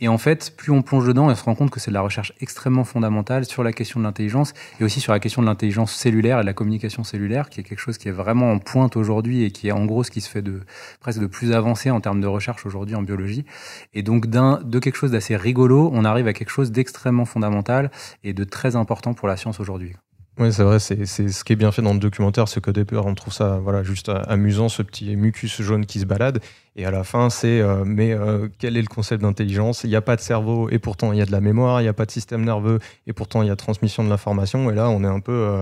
Et 0.00 0.06
en 0.06 0.16
fait, 0.16 0.54
plus 0.56 0.70
on 0.70 0.82
plonge 0.82 1.08
dedans, 1.08 1.26
on 1.26 1.34
se 1.34 1.42
rend 1.42 1.56
compte 1.56 1.70
que 1.70 1.80
c'est 1.80 1.90
de 1.90 1.94
la 1.94 2.02
recherche 2.02 2.32
extrêmement 2.40 2.84
fondamentale 2.84 3.44
sur 3.44 3.64
la 3.64 3.72
question 3.72 3.98
de 3.98 4.04
l'intelligence 4.04 4.52
et 4.78 4.84
aussi 4.84 5.00
sur 5.00 5.12
la 5.12 5.18
question 5.18 5.42
de 5.42 5.46
l'intelligence 5.46 5.92
cellulaire 5.92 6.38
et 6.38 6.42
de 6.42 6.46
la 6.46 6.52
communication 6.52 7.02
cellulaire, 7.02 7.50
qui 7.50 7.58
est 7.58 7.64
quelque 7.64 7.80
chose 7.80 7.98
qui 7.98 8.08
est 8.08 8.12
vraiment 8.12 8.52
en 8.52 8.60
pointe 8.60 8.96
aujourd'hui 8.96 9.42
et 9.42 9.50
qui 9.50 9.66
est 9.68 9.72
en 9.72 9.86
gros 9.86 10.04
ce 10.04 10.12
qui 10.12 10.20
se 10.20 10.30
fait 10.30 10.42
de 10.42 10.60
presque 11.00 11.20
de 11.20 11.26
plus 11.26 11.52
avancé 11.52 11.90
en 11.90 12.00
termes 12.00 12.20
de 12.20 12.28
recherche 12.28 12.64
aujourd'hui 12.64 12.94
en 12.94 13.02
biologie. 13.02 13.44
Et 13.92 14.02
donc 14.02 14.28
de 14.28 14.78
quelque 14.78 14.96
chose 14.96 15.10
d'assez 15.10 15.36
rigolo, 15.36 15.90
on 15.92 16.04
arrive 16.04 16.28
à 16.28 16.32
quelque 16.32 16.50
chose 16.50 16.70
d'extrêmement 16.70 17.24
fondamental 17.24 17.90
et 18.22 18.32
de 18.34 18.44
très 18.44 18.76
important 18.76 19.14
pour 19.14 19.26
la 19.26 19.36
science 19.36 19.58
aujourd'hui. 19.58 19.94
Oui, 20.40 20.52
c'est 20.52 20.62
vrai, 20.62 20.78
c'est 20.78 21.04
ce 21.04 21.42
qui 21.42 21.52
est 21.52 21.56
bien 21.56 21.72
fait 21.72 21.82
dans 21.82 21.92
le 21.92 21.98
documentaire, 21.98 22.46
c'est 22.46 22.60
qu'au 22.60 22.70
départ, 22.70 23.06
on 23.06 23.14
trouve 23.16 23.32
ça 23.32 23.58
voilà, 23.60 23.82
juste 23.82 24.08
euh, 24.08 24.22
amusant, 24.28 24.68
ce 24.68 24.82
petit 24.82 25.16
mucus 25.16 25.60
jaune 25.60 25.84
qui 25.84 25.98
se 25.98 26.04
balade. 26.04 26.38
Et 26.76 26.86
à 26.86 26.92
la 26.92 27.02
fin, 27.02 27.28
c'est 27.28 27.60
euh, 27.60 27.82
mais 27.84 28.12
euh, 28.12 28.46
quel 28.60 28.76
est 28.76 28.82
le 28.82 28.86
concept 28.86 29.22
d'intelligence? 29.22 29.82
Il 29.82 29.90
n'y 29.90 29.96
a 29.96 30.00
pas 30.00 30.14
de 30.14 30.20
cerveau 30.20 30.68
et 30.70 30.78
pourtant 30.78 31.12
il 31.12 31.18
y 31.18 31.22
a 31.22 31.26
de 31.26 31.32
la 31.32 31.40
mémoire, 31.40 31.80
il 31.80 31.84
n'y 31.84 31.88
a 31.88 31.92
pas 31.92 32.06
de 32.06 32.12
système 32.12 32.44
nerveux 32.44 32.78
et 33.08 33.12
pourtant 33.12 33.42
il 33.42 33.48
y 33.48 33.50
a 33.50 33.56
transmission 33.56 34.04
de 34.04 34.08
l'information. 34.08 34.70
Et 34.70 34.74
là, 34.76 34.88
on 34.90 35.02
est 35.02 35.08
un 35.08 35.18
peu. 35.18 35.58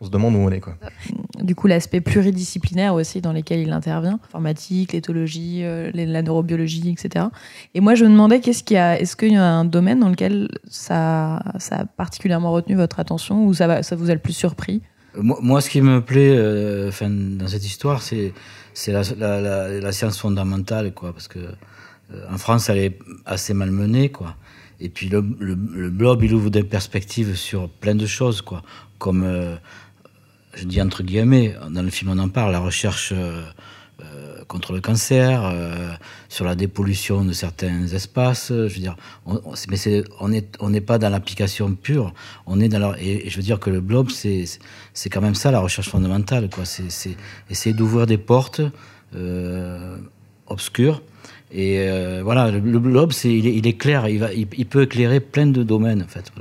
On 0.00 0.06
se 0.06 0.10
demande 0.10 0.34
où 0.34 0.38
on 0.38 0.50
est. 0.50 0.60
Quoi. 0.60 0.76
Du 1.42 1.54
coup, 1.54 1.66
l'aspect 1.66 2.00
pluridisciplinaire 2.00 2.94
aussi 2.94 3.20
dans 3.20 3.32
lesquels 3.32 3.60
il 3.60 3.72
intervient, 3.72 4.18
informatique, 4.24 4.92
l'éthologie, 4.92 5.60
euh, 5.62 5.90
la 5.94 6.22
neurobiologie, 6.22 6.90
etc. 6.90 7.26
Et 7.74 7.80
moi, 7.80 7.94
je 7.94 8.04
me 8.04 8.10
demandais, 8.10 8.40
qu'est-ce 8.40 8.64
qu'il 8.64 8.76
y 8.76 8.78
a, 8.78 8.98
est-ce 8.98 9.14
qu'il 9.14 9.32
y 9.32 9.36
a 9.36 9.44
un 9.44 9.64
domaine 9.64 10.00
dans 10.00 10.08
lequel 10.08 10.48
ça, 10.68 11.42
ça 11.58 11.80
a 11.80 11.84
particulièrement 11.84 12.52
retenu 12.52 12.76
votre 12.76 12.98
attention 12.98 13.46
ou 13.46 13.52
ça, 13.54 13.66
va, 13.66 13.82
ça 13.82 13.94
vous 13.94 14.10
a 14.10 14.14
le 14.14 14.20
plus 14.20 14.32
surpris? 14.32 14.80
Euh, 15.16 15.22
Moi, 15.22 15.38
moi, 15.42 15.60
ce 15.60 15.68
qui 15.68 15.82
me 15.82 16.00
plaît 16.00 16.34
euh, 16.34 16.90
dans 17.00 17.48
cette 17.48 17.66
histoire, 17.66 18.02
c'est 18.02 18.32
c'est 18.72 18.92
la, 18.92 19.02
la, 19.18 19.40
la, 19.40 19.80
la 19.80 19.92
science 19.92 20.18
fondamentale, 20.18 20.94
quoi, 20.94 21.12
parce 21.12 21.28
que 21.28 21.40
euh, 21.40 22.24
en 22.32 22.38
France, 22.38 22.70
elle 22.70 22.78
est 22.78 22.98
assez 23.26 23.52
malmenée, 23.52 24.10
quoi. 24.10 24.36
Et 24.78 24.88
puis 24.88 25.08
le, 25.08 25.22
le, 25.38 25.54
le 25.54 25.90
blob, 25.90 26.22
il 26.22 26.32
ouvre 26.32 26.48
des 26.48 26.62
perspectives 26.62 27.34
sur 27.36 27.68
plein 27.68 27.94
de 27.94 28.06
choses, 28.06 28.40
quoi, 28.40 28.62
comme 28.98 29.24
euh, 29.24 29.56
je 30.54 30.64
dis 30.64 30.80
entre 30.80 31.02
guillemets, 31.02 31.54
dans 31.70 31.82
le 31.82 31.90
film 31.90 32.10
on 32.10 32.18
en 32.18 32.28
parle, 32.28 32.52
la 32.52 32.58
recherche 32.58 33.12
euh, 33.12 33.42
euh, 34.02 34.44
contre 34.48 34.72
le 34.72 34.80
cancer, 34.80 35.44
euh, 35.44 35.92
sur 36.28 36.44
la 36.44 36.54
dépollution 36.54 37.24
de 37.24 37.32
certains 37.32 37.86
espaces. 37.86 38.48
Je 38.48 38.74
veux 38.74 38.80
dire, 38.80 38.96
on, 39.26 39.40
mais 39.68 40.02
on 40.20 40.32
est, 40.32 40.56
on 40.60 40.70
n'est 40.70 40.80
pas 40.80 40.98
dans 40.98 41.08
l'application 41.08 41.74
pure. 41.74 42.12
On 42.46 42.60
est 42.60 42.68
dans 42.68 42.94
et, 42.94 43.28
je 43.28 43.36
veux 43.36 43.42
dire 43.42 43.60
que 43.60 43.70
le 43.70 43.80
blob, 43.80 44.10
c'est, 44.10 44.46
quand 45.10 45.20
même 45.20 45.34
ça 45.34 45.50
la 45.50 45.60
recherche 45.60 45.88
fondamentale, 45.88 46.48
quoi. 46.50 46.64
C'est, 46.64 47.16
essayer 47.48 47.74
d'ouvrir 47.74 48.06
des 48.06 48.18
portes 48.18 48.60
obscures. 50.46 51.02
Et 51.52 51.84
voilà, 52.22 52.50
le, 52.50 52.60
blob, 52.60 53.12
il, 53.24 53.66
est, 53.66 53.72
clair, 53.74 54.08
il, 54.08 54.18
va, 54.18 54.32
il, 54.32 54.66
peut 54.66 54.82
éclairer 54.82 55.20
plein 55.20 55.46
de 55.46 55.62
domaines, 55.62 56.02
en 56.02 56.08
fait. 56.08 56.32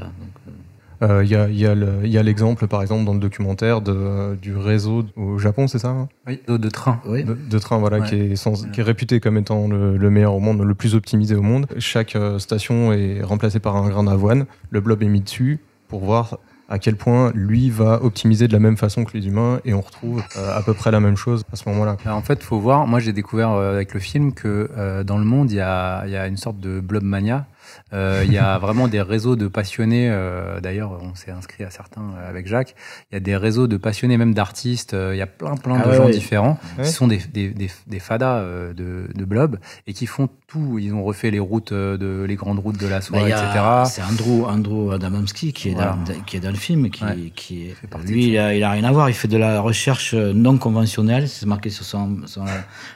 Euh, 1.01 1.07
Euh, 1.19 1.23
Il 1.23 1.29
y 1.31 1.35
a, 1.35 1.47
il 1.47 2.07
y 2.07 2.13
il 2.17 2.19
l'exemple, 2.19 2.67
par 2.67 2.81
exemple, 2.81 3.05
dans 3.05 3.13
le 3.13 3.19
documentaire 3.19 3.81
de, 3.81 4.35
du 4.41 4.55
réseau 4.55 5.05
au 5.15 5.37
Japon, 5.37 5.67
c'est 5.67 5.79
ça 5.79 5.89
hein? 5.89 6.09
Oui, 6.27 6.39
de, 6.47 6.57
de 6.57 6.69
train. 6.69 6.99
oui. 7.05 7.23
de, 7.23 7.33
de 7.33 7.59
train 7.59 7.77
voilà, 7.77 7.99
Ouais. 7.99 8.07
qui, 8.07 8.15
est 8.15 8.35
sans- 8.35 8.69
qui 8.71 8.81
est 8.81 8.83
réputé 8.83 9.19
comme 9.19 9.37
étant 9.37 9.67
le, 9.67 9.97
le 9.97 10.09
meilleur 10.09 10.33
au 10.33 10.39
monde, 10.39 10.61
le 10.61 10.75
plus 10.75 10.95
optimisé 10.95 11.35
au 11.35 11.41
monde. 11.41 11.67
Chaque 11.77 12.15
euh, 12.15 12.37
station 12.39 12.91
est 12.93 13.21
remplacée 13.23 13.59
par 13.59 13.75
un 13.75 13.87
grain 13.89 14.03
d'avoine. 14.03 14.45
Le 14.71 14.81
blob 14.81 15.01
est 15.03 15.07
mis 15.07 15.21
dessus 15.21 15.59
pour 15.87 16.01
voir 16.03 16.37
à 16.71 16.77
quel 16.77 16.95
point 16.97 17.31
lui 17.33 17.71
va 17.71 18.03
optimiser 18.03 18.47
de 18.47 18.53
la 18.53 18.59
même 18.59 18.77
façon 18.77 19.03
que 19.03 19.17
les 19.17 19.25
humains 19.25 19.59
et 19.65 19.73
on 19.73 19.81
retrouve 19.81 20.21
euh, 20.37 20.55
à 20.55 20.61
peu 20.61 20.75
près 20.75 20.91
la 20.91 20.99
même 20.99 21.15
chose 21.17 21.43
à 21.51 21.55
ce 21.55 21.67
moment-là. 21.69 21.97
En 22.07 22.21
fait, 22.21 22.43
faut 22.43 22.59
voir. 22.59 22.85
Moi, 22.85 22.99
j'ai 22.99 23.11
découvert 23.11 23.51
euh, 23.53 23.73
avec 23.73 23.95
le 23.95 23.99
film 23.99 24.33
que 24.33 24.69
euh, 24.77 25.03
dans 25.03 25.17
le 25.17 25.23
monde, 25.25 25.49
il 25.51 25.55
y 25.55 25.61
a, 25.61 26.03
il 26.05 26.11
y 26.11 26.15
a 26.15 26.27
une 26.27 26.37
sorte 26.37 26.59
de 26.59 26.79
blob 26.79 27.01
mania. 27.01 27.47
Euh, 27.93 28.23
Il 28.25 28.33
y 28.33 28.37
a 28.37 28.57
vraiment 28.65 28.87
des 28.87 29.01
réseaux 29.01 29.35
de 29.35 29.47
passionnés. 29.47 30.09
euh, 30.11 30.59
D'ailleurs, 30.61 30.99
on 31.01 31.15
s'est 31.15 31.31
inscrit 31.31 31.63
à 31.63 31.69
certains 31.69 32.01
euh, 32.17 32.29
avec 32.29 32.47
Jacques. 32.47 32.75
Il 33.11 33.15
y 33.15 33.17
a 33.17 33.19
des 33.19 33.35
réseaux 33.37 33.67
de 33.67 33.77
passionnés, 33.77 34.17
même 34.17 34.33
d'artistes. 34.33 34.93
euh, 34.93 35.15
Il 35.15 35.17
y 35.17 35.21
a 35.21 35.27
plein, 35.27 35.55
plein 35.55 35.79
Ah 35.81 35.85
de 35.85 35.89
ouais, 35.91 35.97
gens 35.97 36.05
ouais. 36.05 36.11
différents 36.11 36.57
Ouais. 36.77 36.85
qui 36.85 36.91
sont 36.91 37.07
des, 37.07 37.17
des, 37.33 37.49
des, 37.49 37.69
des 37.87 37.99
fadas 37.99 38.37
euh, 38.39 38.73
de, 38.73 39.07
de 39.13 39.25
blob 39.25 39.57
et 39.87 39.93
qui 39.93 40.05
font 40.05 40.29
tout. 40.47 40.77
Ils 40.79 40.93
ont 40.93 41.03
refait 41.03 41.31
les 41.31 41.39
routes, 41.39 41.73
de, 41.73 42.25
les 42.27 42.35
grandes 42.35 42.59
routes 42.59 42.77
de 42.79 42.87
la 42.87 42.99
Bah, 43.11 43.27
y 43.27 43.31
a- 43.31 43.83
etc. 43.83 43.83
C'est 43.85 44.03
Andrew, 44.03 44.45
Andrew 44.47 44.91
Adamowski 44.93 45.53
qui 45.53 45.69
est, 45.69 45.73
Voilà. 45.73 45.97
dans, 46.05 46.13
qui 46.25 46.37
est 46.37 46.39
dans 46.39 46.49
le 46.51 46.55
film, 46.55 46.89
qui, 46.89 47.03
qui 47.35 47.67
est, 47.69 47.75
lui, 48.07 48.27
il 48.29 48.37
a, 48.37 48.55
il 48.55 48.63
a 48.63 48.71
rien 48.71 48.83
à 48.83 48.91
voir. 48.91 49.09
Il 49.09 49.13
fait 49.15 49.27
de 49.27 49.37
la 49.37 49.59
recherche 49.61 50.13
non 50.13 50.57
conventionnelle, 50.57 51.27
c'est 51.29 51.45
marqué 51.45 51.69
sur 51.69 51.85
son, 51.85 52.17
son 52.25 52.45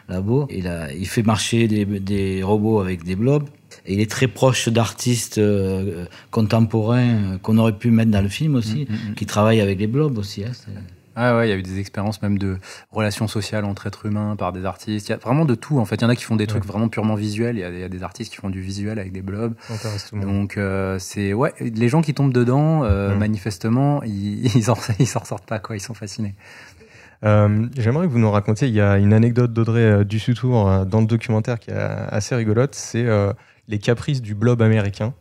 labo. 0.10 0.48
Il, 0.50 0.68
a, 0.68 0.92
il 0.94 1.08
fait 1.08 1.24
marcher 1.24 1.68
des, 1.68 1.86
des 1.86 2.44
robots 2.44 2.80
avec 2.80 3.04
des 3.04 3.16
blobs. 3.16 3.48
Et 3.86 3.94
il 3.96 4.00
est 4.00 4.10
très 4.10 4.28
proche 4.28 4.70
d'artistes 4.70 5.38
euh, 5.40 6.06
contemporains 6.32 7.34
euh, 7.34 7.38
qu'on 7.42 7.58
aurait 7.58 7.78
pu 7.78 7.92
mettre 7.92 8.12
dans 8.12 8.22
le 8.22 8.30
film 8.30 8.56
aussi, 8.56 8.88
Mm, 8.90 8.94
mm, 8.94 9.12
mm. 9.12 9.16
qui 9.16 9.26
travaillent 9.26 9.62
avec 9.62 9.80
les 9.80 9.88
blobs 9.88 10.18
aussi. 10.18 10.44
hein, 10.46 10.52
Ah 11.16 11.38
ouais, 11.38 11.48
il 11.48 11.50
y 11.52 11.54
a 11.54 11.58
eu 11.58 11.62
des 11.62 11.80
expériences 11.80 12.22
même 12.22 12.38
de 12.40 12.58
relations 12.92 13.28
sociales 13.28 13.66
entre 13.66 13.86
êtres 13.86 14.06
humains 14.08 14.36
par 14.36 14.52
des 14.54 14.66
artistes. 14.66 15.10
Il 15.10 15.12
y 15.12 15.16
a 15.16 15.18
vraiment 15.18 15.46
de 15.46 15.54
tout 15.54 15.78
en 15.80 15.86
fait. 15.86 15.96
Il 15.96 16.02
y 16.02 16.06
en 16.06 16.10
a 16.10 16.16
qui 16.16 16.24
font 16.24 16.36
des 16.38 16.48
trucs 16.48 16.66
vraiment 16.66 16.88
purement 16.88 17.16
visuels. 17.16 17.56
Il 17.58 17.60
y, 17.60 17.64
a, 17.64 17.70
il 17.70 17.80
y 17.80 17.84
a 17.84 17.90
des 17.90 18.02
artistes 18.04 18.32
qui 18.32 18.38
font 18.38 18.50
du 18.50 18.62
visuel 18.62 18.98
avec 19.00 19.12
des 19.12 19.22
blobs. 19.22 19.54
Tout. 20.10 20.20
Donc 20.20 20.58
euh, 20.58 20.98
c'est 21.00 21.34
ouais, 21.34 21.54
les 21.60 21.90
gens 21.90 22.02
qui 22.02 22.14
tombent 22.16 22.34
dedans, 22.34 22.84
euh, 22.84 23.16
manifestement, 23.16 24.02
ils 24.04 24.46
ils 24.56 24.72
en 24.72 24.78
ils 24.98 25.08
s'en 25.08 25.24
sortent 25.26 25.46
pas 25.46 25.60
quoi. 25.60 25.76
Ils 25.76 25.82
sont 25.82 25.94
fascinés. 25.94 26.34
Euh, 27.26 27.68
J'aimerais 27.78 28.08
que 28.08 28.12
vous 28.12 28.20
nous 28.20 28.32
racontiez, 28.32 28.68
il 28.68 28.74
y 28.74 28.82
a 28.82 28.98
une 28.98 29.14
anecdote 29.14 29.54
d'Audrey 29.54 29.80
euh, 29.82 30.04
Dussutour 30.04 30.68
euh, 30.70 30.84
dans 30.84 31.00
le 31.00 31.06
documentaire 31.08 31.58
qui 31.60 31.70
est 31.70 31.74
assez 31.74 32.36
rigolote, 32.36 32.76
c'est 32.76 33.06
euh, 33.06 33.32
les 33.68 33.80
caprices 33.80 34.22
du 34.22 34.36
blob 34.36 34.62
américain 34.62 35.14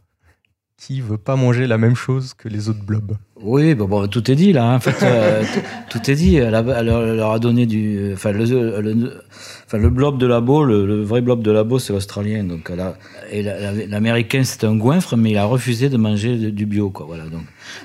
qui 0.77 1.01
veut 1.01 1.19
pas 1.19 1.37
manger 1.37 1.67
la 1.67 1.79
même 1.79 1.95
chose 1.95 2.35
que 2.35 2.49
les 2.49 2.69
autres 2.69 2.85
blobs. 2.85 3.17
Oui, 3.41 3.75
bon, 3.75 3.87
bon, 3.87 4.07
tout 4.09 4.31
est 4.31 4.35
dit 4.35 4.53
là. 4.53 4.65
hein. 4.73 4.77
En 4.77 4.81
fait, 4.81 5.03
euh, 5.05 5.43
tout, 5.91 6.11
est 6.11 6.15
dit. 6.15 6.37
Elle, 6.37 6.55
a- 6.55 6.65
elle 6.79 6.87
leur- 6.87 7.33
a 7.33 7.39
donné 7.39 7.67
du, 7.67 8.11
enfin 8.13 8.31
le, 8.31 8.45
le- 8.81 9.23
enfin 9.67 9.79
le 9.79 9.89
blob 9.91 10.19
de 10.19 10.27
labo, 10.27 10.65
le, 10.65 10.87
le 10.87 11.03
vrai 11.03 11.23
blob 11.23 11.43
de 11.43 11.51
labo, 11.51 11.79
c'est 11.79 11.93
l'australien. 11.93 12.45
Donc, 12.45 12.69
elle 12.71 12.81
a- 12.81 12.95
et 13.33 13.43
la- 13.43 13.59
la- 13.59 13.87
l'américain, 13.87 14.43
c'est 14.45 14.65
un 14.65 14.77
goinfre, 14.77 15.17
mais 15.17 15.31
il 15.31 15.39
a 15.39 15.45
refusé 15.47 15.89
de 15.89 15.97
manger 15.97 16.37
de- 16.37 16.51
du 16.51 16.67
bio, 16.67 16.91
quoi. 16.91 17.07
Voilà. 17.07 17.25
Donc, 17.25 17.41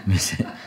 mais 0.06 0.16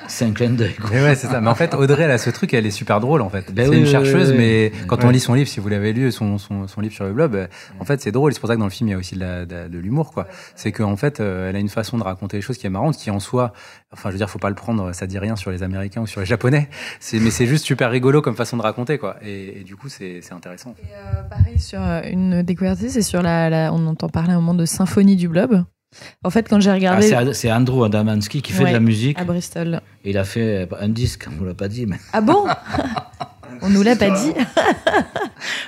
c'est 0.09 0.25
un 0.25 0.31
clin 0.33 0.51
d'œil. 0.51 0.75
Mais 0.91 1.03
ouais, 1.03 1.15
c'est 1.15 1.27
ça. 1.27 1.41
Mais 1.43 1.51
en 1.51 1.55
fait, 1.55 1.75
Audrey, 1.75 2.05
elle 2.05 2.11
a 2.11 2.19
ce 2.19 2.31
truc, 2.31 2.55
elle 2.55 2.65
est 2.65 2.71
super 2.71 3.01
drôle 3.01 3.21
en 3.21 3.29
fait. 3.29 3.53
Ben 3.53 3.65
c'est 3.67 3.71
oui, 3.71 3.79
une 3.81 3.87
chercheuse, 3.87 4.31
oui, 4.31 4.37
oui. 4.39 4.39
mais 4.39 4.73
quand 4.87 5.05
on 5.05 5.11
lit 5.11 5.21
son 5.21 5.35
livre, 5.35 5.49
si 5.49 5.61
vous 5.61 5.69
l'avez 5.69 5.93
lu, 5.93 6.11
son, 6.11 6.39
son, 6.39 6.67
son 6.67 6.81
livre 6.81 6.95
sur 6.95 7.05
le 7.05 7.13
blob, 7.13 7.37
en 7.81 7.85
fait, 7.85 8.01
c'est 8.01 8.13
drôle. 8.13 8.33
C'est 8.33 8.41
pour 8.41 8.49
ça 8.49 8.55
que 8.55 8.61
dans 8.61 8.67
le 8.67 8.71
film, 8.71 8.89
il 8.89 8.93
y 8.93 8.95
a 8.95 8.99
aussi 8.99 9.15
de 9.17 9.79
l'humour, 9.79 10.13
quoi. 10.13 10.27
C'est 10.57 10.73
qu'en 10.73 10.97
fait, 10.97 11.21
euh, 11.21 11.51
elle 11.51 11.57
a 11.57 11.59
une 11.59 11.69
façon 11.69 11.99
de 11.99 12.03
raconter 12.03 12.39
les 12.39 12.41
choses 12.41 12.57
qui 12.57 12.67
est 12.67 12.71
marrante, 12.71 12.97
qui 12.97 13.11
en 13.11 13.21
soi, 13.21 13.53
enfin, 13.93 14.09
je 14.09 14.13
veux 14.15 14.19
dire, 14.19 14.31
faut 14.31 14.39
pas 14.39 14.49
le 14.49 14.55
prendre, 14.55 14.70
ça 14.93 15.07
dit 15.07 15.19
rien 15.19 15.37
sur 15.37 15.51
les 15.51 15.63
Américains 15.63 16.01
ou 16.03 16.07
sur 16.07 16.21
les 16.21 16.27
Japonais. 16.27 16.69
Mais 17.13 17.31
c'est 17.31 17.47
juste 17.47 17.65
super 17.65 17.91
rigolo 17.91 18.23
comme 18.23 18.37
façon 18.37 18.57
de 18.57 18.63
raconter, 18.63 18.99
quoi. 18.99 19.17
Et, 19.23 19.61
et 19.61 19.65
du 19.65 19.77
coup, 19.77 19.89
c'est, 19.89 20.21
intéressant. 20.33 20.75
Et, 20.83 20.87
euh, 20.95 21.23
pareil, 21.23 21.59
sur 21.59 21.81
euh, 21.83 22.01
une 22.11 22.43
découverte, 22.43 22.79
c'est 22.79 23.03
sur 23.03 23.23
la, 23.23 23.51
la- 23.51 23.73
On 23.73 23.87
entend 23.87 24.09
parler 24.09 24.33
un 24.33 24.37
moment 24.37 24.55
de 24.55 24.65
symphonie 24.65 25.17
du 25.17 25.29
blob. 25.29 25.65
En 26.23 26.31
fait, 26.31 26.49
quand 26.49 26.61
j'ai 26.61 26.71
Ah, 26.71 26.75
regardé 26.75 27.35
c'est 27.35 27.51
Andrew 27.53 27.85
Adamansky 27.85 28.43
qui 28.43 28.53
fait 28.53 28.65
de 28.65 28.73
la 28.73 28.79
musique. 28.81 29.19
à 29.19 29.25
Bristol. 29.25 29.81
Il 30.05 30.19
a 30.19 30.25
fait 30.25 30.69
un 30.81 30.89
disque, 30.89 31.27
on 31.33 31.37
vous 31.37 31.45
l'a 31.47 31.55
pas 31.55 31.67
dit, 31.69 31.87
mais. 31.87 31.97
Ah 32.13 32.21
bon? 32.21 32.47
On 33.63 33.69
nous 33.69 33.83
l'a 33.83 33.97
pas 33.97 34.11
dit. 34.11 34.33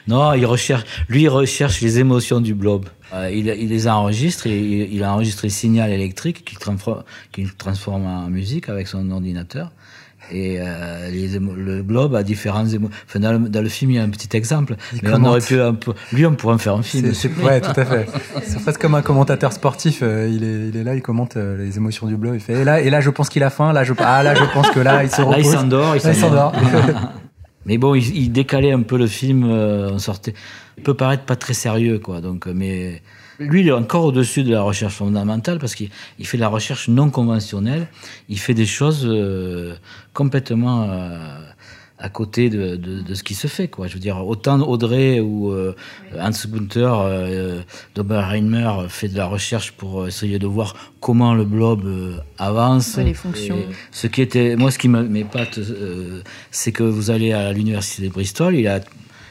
Non, 0.07 0.35
il 0.35 0.45
recherche, 0.45 0.85
lui, 1.09 1.23
il 1.23 1.29
recherche 1.29 1.81
les 1.81 1.99
émotions 1.99 2.41
du 2.41 2.55
blob. 2.55 2.87
Euh, 3.15 3.31
il, 3.33 3.47
il 3.47 3.69
les 3.69 3.89
enregistre 3.89 4.47
et 4.47 4.59
il, 4.59 4.93
il 4.95 5.03
a 5.03 5.13
enregistré 5.13 5.49
le 5.49 5.53
signal 5.53 5.91
électrique 5.91 6.45
qu'il 6.45 6.59
transforme, 7.55 8.05
en 8.07 8.27
musique 8.29 8.69
avec 8.69 8.87
son 8.89 9.11
ordinateur. 9.11 9.71
Et 10.31 10.59
euh, 10.61 11.11
les 11.11 11.39
émo- 11.39 11.55
le 11.55 11.83
blob 11.83 12.15
a 12.15 12.23
différentes 12.23 12.73
émotions. 12.73 12.95
Enfin, 13.09 13.21
dans, 13.21 13.33
le, 13.33 13.39
dans 13.49 13.61
le 13.63 13.69
film, 13.69 13.91
il 13.93 13.95
y 13.97 13.99
a 13.99 14.03
un 14.03 14.09
petit 14.11 14.35
exemple. 14.37 14.77
Il 14.93 15.01
mais 15.03 15.11
on 15.15 15.25
aurait 15.25 15.41
pu 15.41 15.61
un 15.61 15.75
peu. 15.75 15.95
Lui, 16.13 16.27
on 16.27 16.35
pourrait 16.35 16.55
en 16.55 16.59
faire 16.59 16.75
un 16.75 16.83
film. 16.83 17.13
C'est, 17.15 17.31
ouais, 17.39 17.61
tout 17.61 17.79
à 17.79 17.85
fait. 17.85 18.07
C'est 18.45 18.61
presque 18.63 18.81
comme 18.81 18.95
un 18.95 19.03
commentateur 19.03 19.53
sportif. 19.53 20.01
euh, 20.03 20.29
il, 20.31 20.45
est, 20.45 20.69
il 20.69 20.77
est 20.77 20.85
là, 20.85 20.95
il 20.95 21.03
commente 21.03 21.37
euh, 21.37 21.57
les 21.59 21.77
émotions 21.77 22.07
du 22.07 22.17
blob. 22.17 22.35
Il 22.35 22.41
fait, 22.41 22.55
et 22.61 22.65
là, 22.65 22.81
et 22.81 22.91
là, 22.91 23.01
je 23.01 23.11
pense 23.11 23.29
qu'il 23.31 23.43
a 23.43 23.51
faim. 23.51 23.73
Là, 23.73 23.85
je, 23.85 23.93
ah, 23.99 24.23
là, 24.23 24.35
je 24.35 24.45
pense 24.53 24.71
que 24.71 24.81
là, 24.81 25.03
il 25.03 25.11
se 25.11 25.21
Là, 25.23 25.27
il 25.29 25.35
repose. 25.45 25.53
s'endort. 25.53 25.97
Il 25.97 26.03
Là, 26.03 26.13
il 26.13 26.17
s'endort. 26.19 26.53
mais 27.67 27.79
bon, 27.79 27.95
il, 27.95 28.17
il 28.17 28.33
décalait 28.33 28.73
un 28.73 28.83
peu 28.83 28.99
le 28.99 29.07
film. 29.07 29.45
euh, 29.45 29.91
on 29.93 29.99
sortait. 29.99 30.35
Il 30.79 30.83
peut 30.83 30.95
paraître 30.95 31.25
pas 31.25 31.37
très 31.37 31.55
sérieux, 31.55 31.99
quoi. 31.99 32.21
Donc, 32.21 32.47
euh, 32.47 32.53
mais 32.55 33.03
lui, 33.39 33.61
il 33.61 33.69
est 33.69 33.73
encore 33.73 34.05
au-dessus 34.05 34.43
de 34.45 34.53
la 34.53 34.63
recherche 34.63 34.95
fondamentale 34.95 35.59
parce 35.59 35.75
qu'il 35.75 35.91
il 36.19 36.27
fait 36.27 36.37
de 36.37 36.43
la 36.43 36.49
recherche 36.49 36.89
non 36.89 37.11
conventionnelle. 37.11 37.89
Il 38.29 38.39
fait 38.39 38.55
des 38.55 38.67
choses 38.67 39.07
euh, 39.07 39.75
complètement 40.15 40.89
euh, 40.91 41.39
à 42.05 42.09
côté 42.09 42.51
de, 42.51 42.75
de, 42.75 43.01
de 43.01 43.15
ce 43.15 43.23
qui 43.23 43.35
se 43.35 43.47
fait, 43.47 43.69
quoi. 43.69 43.87
Je 43.87 43.95
veux 43.95 44.01
dire, 44.01 44.27
autant 44.27 44.59
Audrey 44.61 45.21
ou 45.21 45.53
euh, 45.53 45.75
Hans 46.19 46.31
Gunther, 46.49 46.99
euh, 46.99 47.63
Doberheimer 47.95 48.87
fait 48.89 49.07
de 49.09 49.17
la 49.17 49.27
recherche 49.27 49.71
pour 49.73 50.09
essayer 50.09 50.41
de 50.41 50.47
voir 50.49 50.75
comment 51.01 51.33
le 51.33 51.45
blob 51.45 51.85
euh, 51.87 52.17
avance. 52.39 52.97
Ouais, 52.97 53.05
les 53.05 53.15
fonctions. 53.15 53.57
Et 53.57 53.67
ce 53.93 54.09
qui 54.09 54.21
était, 54.21 54.57
moi, 54.57 54.73
ce 54.73 54.79
qui 54.79 54.89
me- 54.89 55.05
m'épate, 55.05 55.59
euh, 55.59 56.23
c'est 56.51 56.73
que 56.73 56.83
vous 56.83 57.11
allez 57.13 57.33
à 57.33 57.53
l'université 57.53 58.09
de 58.09 58.13
Bristol, 58.13 58.57
il 58.57 58.67
a, 58.67 58.81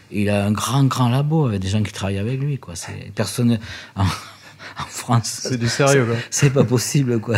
il 0.10 0.30
a 0.30 0.46
un 0.46 0.52
grand, 0.54 0.86
grand 0.86 1.10
labo 1.10 1.46
avec 1.48 1.60
des 1.60 1.68
gens 1.68 1.84
qui 1.84 1.92
travaillent 1.92 2.20
avec 2.20 2.40
lui, 2.40 2.58
quoi. 2.58 2.76
C'est 2.76 3.12
personne 3.14 3.60
en, 3.98 4.04
en 4.80 4.86
France. 4.88 5.42
C'est 5.44 5.58
du 5.60 5.68
sérieux, 5.68 6.06
quoi. 6.06 6.16
C'est 6.30 6.52
pas 6.52 6.64
possible, 6.64 7.20
quoi. 7.20 7.38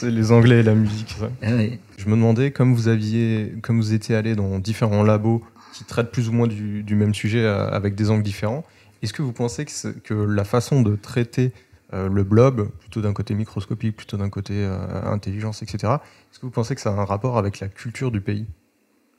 C'est- 0.00 0.10
les 0.10 0.32
Anglais 0.32 0.60
et 0.60 0.62
la 0.62 0.74
musique. 0.74 1.14
ça. 1.18 1.30
Ah 1.42 1.52
oui. 1.56 1.78
Je 1.96 2.06
me 2.06 2.12
demandais, 2.12 2.50
comme 2.50 2.74
vous 2.74 2.88
aviez, 2.88 3.54
comme 3.62 3.80
vous 3.80 3.92
étiez 3.92 4.14
allé 4.14 4.34
dans 4.36 4.58
différents 4.58 5.02
labos 5.02 5.42
qui 5.72 5.84
traitent 5.84 6.10
plus 6.10 6.28
ou 6.28 6.32
moins 6.32 6.46
du, 6.46 6.82
du 6.82 6.94
même 6.94 7.14
sujet 7.14 7.44
euh, 7.44 7.68
avec 7.70 7.94
des 7.94 8.10
angles 8.10 8.22
différents, 8.22 8.64
est-ce 9.02 9.12
que 9.12 9.22
vous 9.22 9.32
pensez 9.32 9.64
que, 9.64 10.14
la 10.14 10.44
façon 10.44 10.82
de 10.82 10.96
traiter 10.96 11.52
euh, 11.94 12.08
le 12.08 12.22
blob, 12.22 12.68
plutôt 12.80 13.00
d'un 13.00 13.12
côté 13.12 13.34
microscopique, 13.34 13.96
plutôt 13.96 14.16
d'un 14.16 14.28
côté 14.28 14.54
euh, 14.56 14.76
intelligence, 15.04 15.62
etc., 15.62 15.94
est-ce 16.30 16.38
que 16.38 16.46
vous 16.46 16.52
pensez 16.52 16.74
que 16.74 16.80
ça 16.80 16.90
a 16.90 16.94
un 16.94 17.04
rapport 17.04 17.38
avec 17.38 17.60
la 17.60 17.68
culture 17.68 18.10
du 18.10 18.20
pays? 18.20 18.46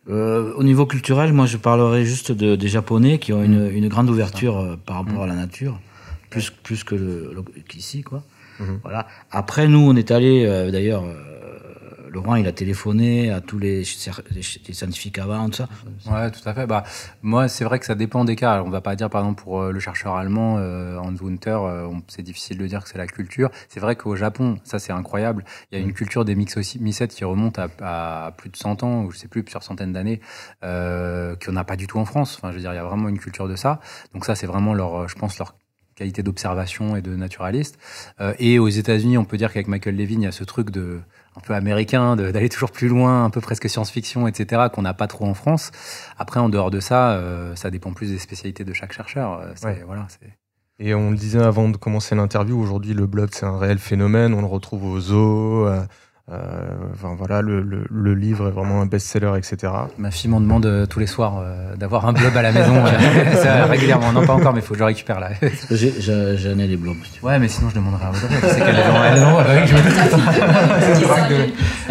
Euh, 0.09 0.53
au 0.55 0.63
niveau 0.63 0.86
culturel, 0.86 1.33
moi, 1.33 1.45
je 1.45 1.57
parlerai 1.57 2.05
juste 2.05 2.31
de, 2.31 2.55
des 2.55 2.67
Japonais 2.67 3.19
qui 3.19 3.33
ont 3.33 3.43
une, 3.43 3.69
une 3.69 3.88
grande 3.89 4.09
ouverture 4.09 4.57
euh, 4.57 4.75
par 4.75 4.98
rapport 4.98 5.24
à 5.24 5.27
la 5.27 5.36
nature, 5.36 5.79
plus, 6.29 6.50
plus 6.51 6.83
que 6.83 7.33
qu'ici, 7.67 8.01
quoi. 8.01 8.24
Mhm. 8.60 8.80
Voilà. 8.84 9.08
Après, 9.32 9.68
nous, 9.68 9.80
on 9.80 9.96
est 9.96 10.12
allé, 10.12 10.46
euh, 10.46 10.72
d'ailleurs, 10.72 11.04
euh, 11.04 11.13
Laurent, 12.10 12.36
il 12.36 12.48
a 12.48 12.51
téléphoné 12.51 13.30
à 13.32 13.39
tous 13.39 13.60
les, 13.60 13.84
les 14.32 14.74
scientifiques 14.74 15.20
avant, 15.20 15.50
tout 15.50 15.58
ça. 15.58 15.70
Ouais, 16.12 16.32
tout 16.32 16.48
à 16.48 16.54
fait. 16.54 16.66
Bah, 16.66 16.84
moi, 17.22 17.48
c'est 17.48 17.63
vrai 17.63 17.80
que 17.80 17.86
ça 17.86 17.96
dépend 17.96 18.25
des 18.25 18.36
cas. 18.36 18.54
Alors, 18.54 18.66
on 18.66 18.70
va 18.72 18.82
pas 18.82 18.96
dire, 18.96 19.10
par 19.10 19.22
exemple, 19.22 19.44
pour 19.44 19.62
euh, 19.62 19.72
le 19.72 19.80
chercheur 19.80 20.16
allemand, 20.16 20.56
euh, 20.58 20.98
Hans 20.98 21.13
Wunter, 21.22 21.58
euh, 21.62 21.88
c'est 22.08 22.24
difficile 22.24 22.58
de 22.58 22.68
dire 22.68 22.84
que 22.84 22.89
c'est 22.89 22.98
la 22.98 23.08
culture. 23.08 23.50
C'est 23.68 23.80
vrai 23.80 23.96
qu'au 23.96 24.16
Japon, 24.16 24.58
ça, 24.63 24.80
c'est 24.80 24.92
incroyable. 24.92 25.46
Il 25.72 25.78
y 25.80 25.82
a 25.82 25.86
une 25.86 25.94
culture 25.94 26.25
des 26.25 26.36
mycètes 26.36 27.13
qui 27.13 27.24
remonte 27.25 27.60
à, 27.60 27.70
à 27.82 28.32
plus 28.32 28.50
de 28.50 28.58
100 28.58 28.84
ans, 28.84 29.04
ou 29.04 29.12
je 29.12 29.18
sais 29.18 29.28
plus, 29.28 29.44
plusieurs 29.44 29.63
centaines 29.63 29.94
d'années, 29.94 30.20
euh, 30.63 31.36
qu'on 31.44 31.51
n'a 31.51 31.63
pas 31.63 31.75
du 31.75 31.88
tout 31.88 32.00
en 32.00 32.06
France. 32.06 32.38
Enfin, 32.38 32.50
je 32.50 32.56
veux 32.56 32.62
dire, 32.62 32.74
il 32.74 32.78
y 32.78 32.80
a 32.80 32.84
vraiment 32.84 33.10
une 33.10 33.20
culture 33.20 33.48
de 33.48 33.56
ça. 33.56 33.80
Donc 34.13 34.25
ça, 34.25 34.36
c'est 34.36 34.48
vraiment 34.48 34.74
leur, 34.74 35.08
je 35.08 35.16
pense, 35.16 35.38
leur 35.38 35.56
qualité 36.00 36.24
d'observation 36.24 36.96
et 36.96 37.01
de 37.01 37.15
naturaliste. 37.15 37.77
Euh, 38.22 38.34
et 38.39 38.58
aux 38.58 38.70
États-Unis, 38.70 39.18
on 39.18 39.25
peut 39.25 39.38
dire 39.38 39.51
qu'avec 39.53 39.68
Michael 39.68 39.96
Levin, 39.98 40.22
il 40.22 40.24
y 40.24 40.27
a 40.27 40.32
ce 40.32 40.44
truc 40.46 40.72
de 40.72 41.01
un 41.36 41.41
peu 41.41 41.53
américain, 41.53 42.15
d'aller 42.34 42.50
toujours 42.50 42.72
plus 42.72 42.88
loin, 42.88 43.25
un 43.25 43.29
peu 43.29 43.41
presque 43.41 43.70
science-fiction, 43.70 44.27
etc., 44.27 44.63
qu'on 44.74 44.82
n'a 44.82 44.94
pas 44.94 45.08
trop 45.08 45.25
en 45.25 45.34
France. 45.34 45.72
Après, 46.18 46.39
en 46.39 46.50
dehors 46.50 46.72
de 46.72 46.79
ça, 46.79 47.12
euh, 47.12 47.56
ça 47.56 47.70
dépend 47.70 47.94
plus 47.94 48.10
des 48.10 48.18
spécialités 48.18 48.63
de 48.63 48.74
chaque 48.74 48.94
chercheur. 48.94 49.39
Euh, 49.39 49.53
Ouais. 49.63 49.84
voilà, 49.86 50.08
Et 50.79 50.94
on 50.94 51.12
le 51.12 51.18
disait 51.18 51.44
avant 51.44 51.68
de 51.70 51.77
commencer 51.77 52.15
l'interview, 52.15 52.58
aujourd'hui 52.58 52.94
le 52.94 53.06
blob 53.06 53.29
c'est 53.34 53.46
un 53.46 53.58
réel 53.58 53.77
phénomène, 53.77 54.34
on 54.34 54.39
le 54.39 54.48
retrouve 54.48 54.86
aux 54.86 55.00
zoos, 55.00 55.68
enfin 56.93 57.15
voilà, 57.17 57.41
le, 57.41 57.62
le- 57.62 57.86
le 57.89 58.13
livre 58.13 58.48
est 58.48 58.51
vraiment 58.51 58.81
un 58.81 58.86
best-seller, 58.86 59.31
etc. 59.38 59.71
Ma 59.98 60.12
fille 60.12 60.29
m'en 60.29 60.39
demande 60.41 60.65
euh, 60.65 60.86
tous 60.86 61.00
les 61.00 61.07
soirs 61.07 61.39
euh, 61.41 61.75
d'avoir 61.75 62.05
un 62.07 62.13
blob 62.13 62.36
à 62.38 62.41
la 62.41 62.51
maison, 62.51 62.75
euh, 62.75 63.36
ça, 63.43 63.65
régulièrement. 63.65 64.12
Non, 64.12 64.25
pas 64.25 64.33
encore, 64.33 64.53
mais 64.53 64.59
il 64.59 64.63
faut 64.63 64.74
que 64.74 64.79
je 64.79 64.83
le 64.83 64.88
récupère 64.88 65.19
là. 65.19 65.29
J'ai- 65.71 65.93
j'ai- 66.00 66.38
J'en 66.38 66.59
ai 66.59 66.67
les 66.67 66.77
blobs. 66.77 66.95
Ouais, 67.24 67.39
mais 67.39 67.48
sinon 67.48 67.69
je 67.69 67.75
demanderai 67.75 68.05
à 68.05 68.09
Audrey. 68.09 68.21
Je 68.41 68.48
sais 68.48 68.59
qu'elle 68.59 68.75
est 68.75 68.83
dans 68.83 69.65
je 69.65 69.75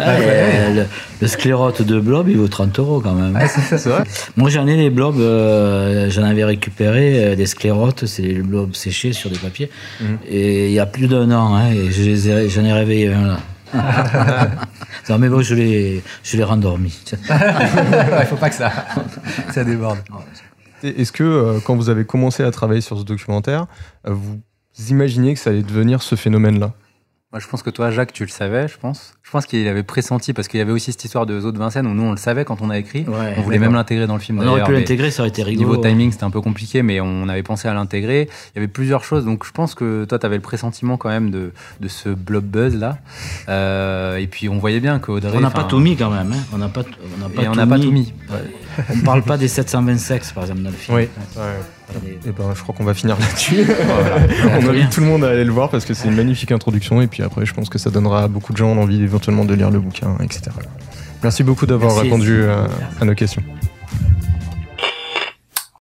euh, 0.01 0.83
le, 1.21 1.27
sclérote 1.27 1.81
de 1.81 1.99
blob, 1.99 2.29
il 2.29 2.37
vaut 2.37 2.47
30 2.47 2.79
euros 2.79 2.99
quand 3.01 3.13
même. 3.13 3.35
Ouais, 3.35 3.47
c'est 3.47 3.61
ça, 3.61 3.77
c'est 3.77 3.89
vrai. 3.89 4.03
Moi, 4.37 4.49
j'en 4.49 4.67
ai 4.67 4.77
les 4.77 4.89
blobs, 4.89 5.19
euh, 5.19 6.09
j'en 6.09 6.23
avais 6.23 6.43
récupéré 6.45 7.31
euh, 7.31 7.35
des 7.35 7.45
sclérotes, 7.45 8.05
c'est 8.05 8.21
les 8.21 8.41
blobs 8.41 8.73
séchés 8.73 9.13
sur 9.13 9.29
des 9.29 9.37
papiers. 9.37 9.69
Mhm. 10.01 10.17
Et 10.29 10.67
il 10.67 10.73
y 10.73 10.79
a 10.79 10.85
plus 10.85 11.07
d'un 11.07 11.29
an, 11.31 11.55
hein, 11.55 11.71
et 11.71 11.91
je 11.91 12.03
les 12.03 12.29
ai- 12.29 12.49
j'en 12.49 12.63
ai 12.63 12.73
réveillé 12.73 13.13
un 13.13 13.27
là. 13.27 13.37
non, 15.09 15.17
mais 15.19 15.29
bon, 15.29 15.41
je 15.41 15.55
l'ai, 15.55 16.03
je 16.23 16.37
l'ai 16.37 16.43
rendormi. 16.43 16.97
Il 17.11 18.25
faut 18.27 18.35
pas 18.35 18.49
que 18.49 18.55
ça, 18.55 18.71
déborde. 19.63 19.99
Est-ce 20.83 21.11
que 21.11 21.23
euh, 21.23 21.59
quand 21.63 21.75
vous 21.75 21.89
avez 21.89 22.05
commencé 22.05 22.43
à 22.43 22.51
travailler 22.51 22.81
sur 22.81 22.97
ce 22.97 23.03
documentaire, 23.03 23.67
euh, 24.07 24.13
vous 24.13 24.39
imaginiez 24.89 25.33
que 25.33 25.39
ça 25.39 25.49
allait 25.49 25.61
devenir 25.61 26.01
ce 26.01 26.15
phénomène-là? 26.15 26.73
Moi, 27.31 27.39
je 27.39 27.45
pense 27.47 27.61
que 27.61 27.69
toi, 27.69 27.91
Jacques, 27.91 28.11
tu 28.11 28.23
le 28.23 28.29
savais, 28.29 28.67
je 28.67 28.75
pense. 28.79 29.13
Je 29.21 29.29
pense 29.29 29.45
qu'il 29.45 29.67
avait 29.67 29.83
pressenti 29.83 30.33
parce 30.33 30.47
qu'il 30.47 30.57
y 30.57 30.61
avait 30.61 30.71
aussi 30.71 30.91
cette 30.91 31.05
histoire 31.05 31.27
de 31.27 31.39
Zo 31.39 31.51
de 31.51 31.59
Vincennes 31.59 31.85
où 31.85 31.93
nous, 31.93 32.01
on 32.01 32.09
le 32.09 32.17
savait 32.17 32.43
quand 32.43 32.59
on 32.63 32.71
a 32.71 32.79
écrit. 32.79 33.05
Ouais, 33.07 33.35
on 33.37 33.41
voulait 33.43 33.59
même 33.59 33.73
l'intégrer 33.75 34.07
dans 34.07 34.15
le 34.15 34.19
film. 34.19 34.39
On 34.39 34.47
aurait 34.47 34.63
pu 34.63 34.71
l'intégrer, 34.79 35.11
ça 35.11 35.21
aurait 35.21 35.29
été 35.29 35.43
rigolo. 35.43 35.69
Niveau 35.69 35.83
timing, 35.83 36.11
c'était 36.11 36.23
un 36.23 36.31
peu 36.31 36.41
compliqué, 36.41 36.81
mais 36.81 36.99
on 37.01 37.29
avait 37.29 37.43
pensé 37.43 37.67
à 37.67 37.75
l'intégrer. 37.75 38.27
Il 38.31 38.55
y 38.55 38.57
avait 38.57 38.67
plusieurs 38.67 39.03
choses, 39.03 39.25
donc 39.25 39.45
je 39.45 39.51
pense 39.51 39.75
que 39.75 40.05
toi, 40.05 40.17
tu 40.17 40.25
avais 40.25 40.37
le 40.37 40.41
pressentiment 40.41 40.97
quand 40.97 41.09
même 41.09 41.29
de, 41.29 41.51
de 41.79 41.87
ce 41.87 42.09
blob 42.09 42.45
buzz 42.45 42.75
là. 42.75 42.97
Euh, 43.47 44.17
et 44.17 44.25
puis 44.25 44.49
on 44.49 44.57
voyait 44.57 44.79
bien 44.79 44.97
qu'Audrey. 44.97 45.37
On 45.37 45.39
n'a 45.41 45.51
pas 45.51 45.65
tout 45.65 45.77
mis 45.77 45.95
quand 45.95 46.09
même. 46.09 46.31
Hein. 46.33 46.43
On 46.51 46.57
n'a 46.57 46.67
pas, 46.69 46.81
on 47.15 47.19
n'a 47.21 47.29
pas, 47.29 47.43
Et 47.43 47.47
on 47.47 47.53
n'a 47.53 47.67
pas 47.67 47.77
tout 47.77 47.91
mis. 47.91 48.11
On 48.91 48.95
ne 48.95 49.01
parle 49.03 49.21
pas 49.21 49.37
des 49.37 49.47
720 49.47 49.99
sexes, 49.99 50.31
par 50.31 50.45
exemple, 50.45 50.61
dans 50.63 50.71
le 50.71 50.75
film. 50.75 50.97
Oui. 50.97 51.03
Des- 51.03 51.39
Et 52.25 52.31
ben, 52.31 52.51
je 52.55 52.61
crois 52.61 52.75
qu'on 52.75 52.83
va 52.83 52.93
finir 52.93 53.17
là-dessus. 53.19 53.65
On 54.63 54.69
invite 54.69 54.89
tout 54.91 55.01
le 55.01 55.07
monde 55.07 55.23
à 55.23 55.29
aller 55.29 55.43
le 55.43 55.51
voir 55.51 55.69
parce 55.69 55.85
que 55.85 55.93
c'est 55.93 56.07
une 56.07 56.15
magnifique 56.15 56.51
introduction 56.51 57.01
et 57.01 57.07
puis 57.07 57.23
après, 57.23 57.45
je 57.45 57.53
pense 57.53 57.69
que 57.69 57.77
ça 57.77 57.89
donnera 57.89 58.23
à 58.23 58.27
beaucoup 58.27 58.51
de 58.53 58.57
gens 58.57 58.75
l'envie 58.75 59.01
éventuellement 59.01 59.45
de 59.45 59.53
lire 59.53 59.71
le 59.71 59.79
bouquin, 59.79 60.15
etc. 60.23 60.41
Merci 61.23 61.43
beaucoup 61.43 61.65
d'avoir 61.65 61.91
répondu 62.03 62.43
à- 62.45 62.67
à 63.01 63.05
nos 63.05 63.15
questions. 63.15 63.43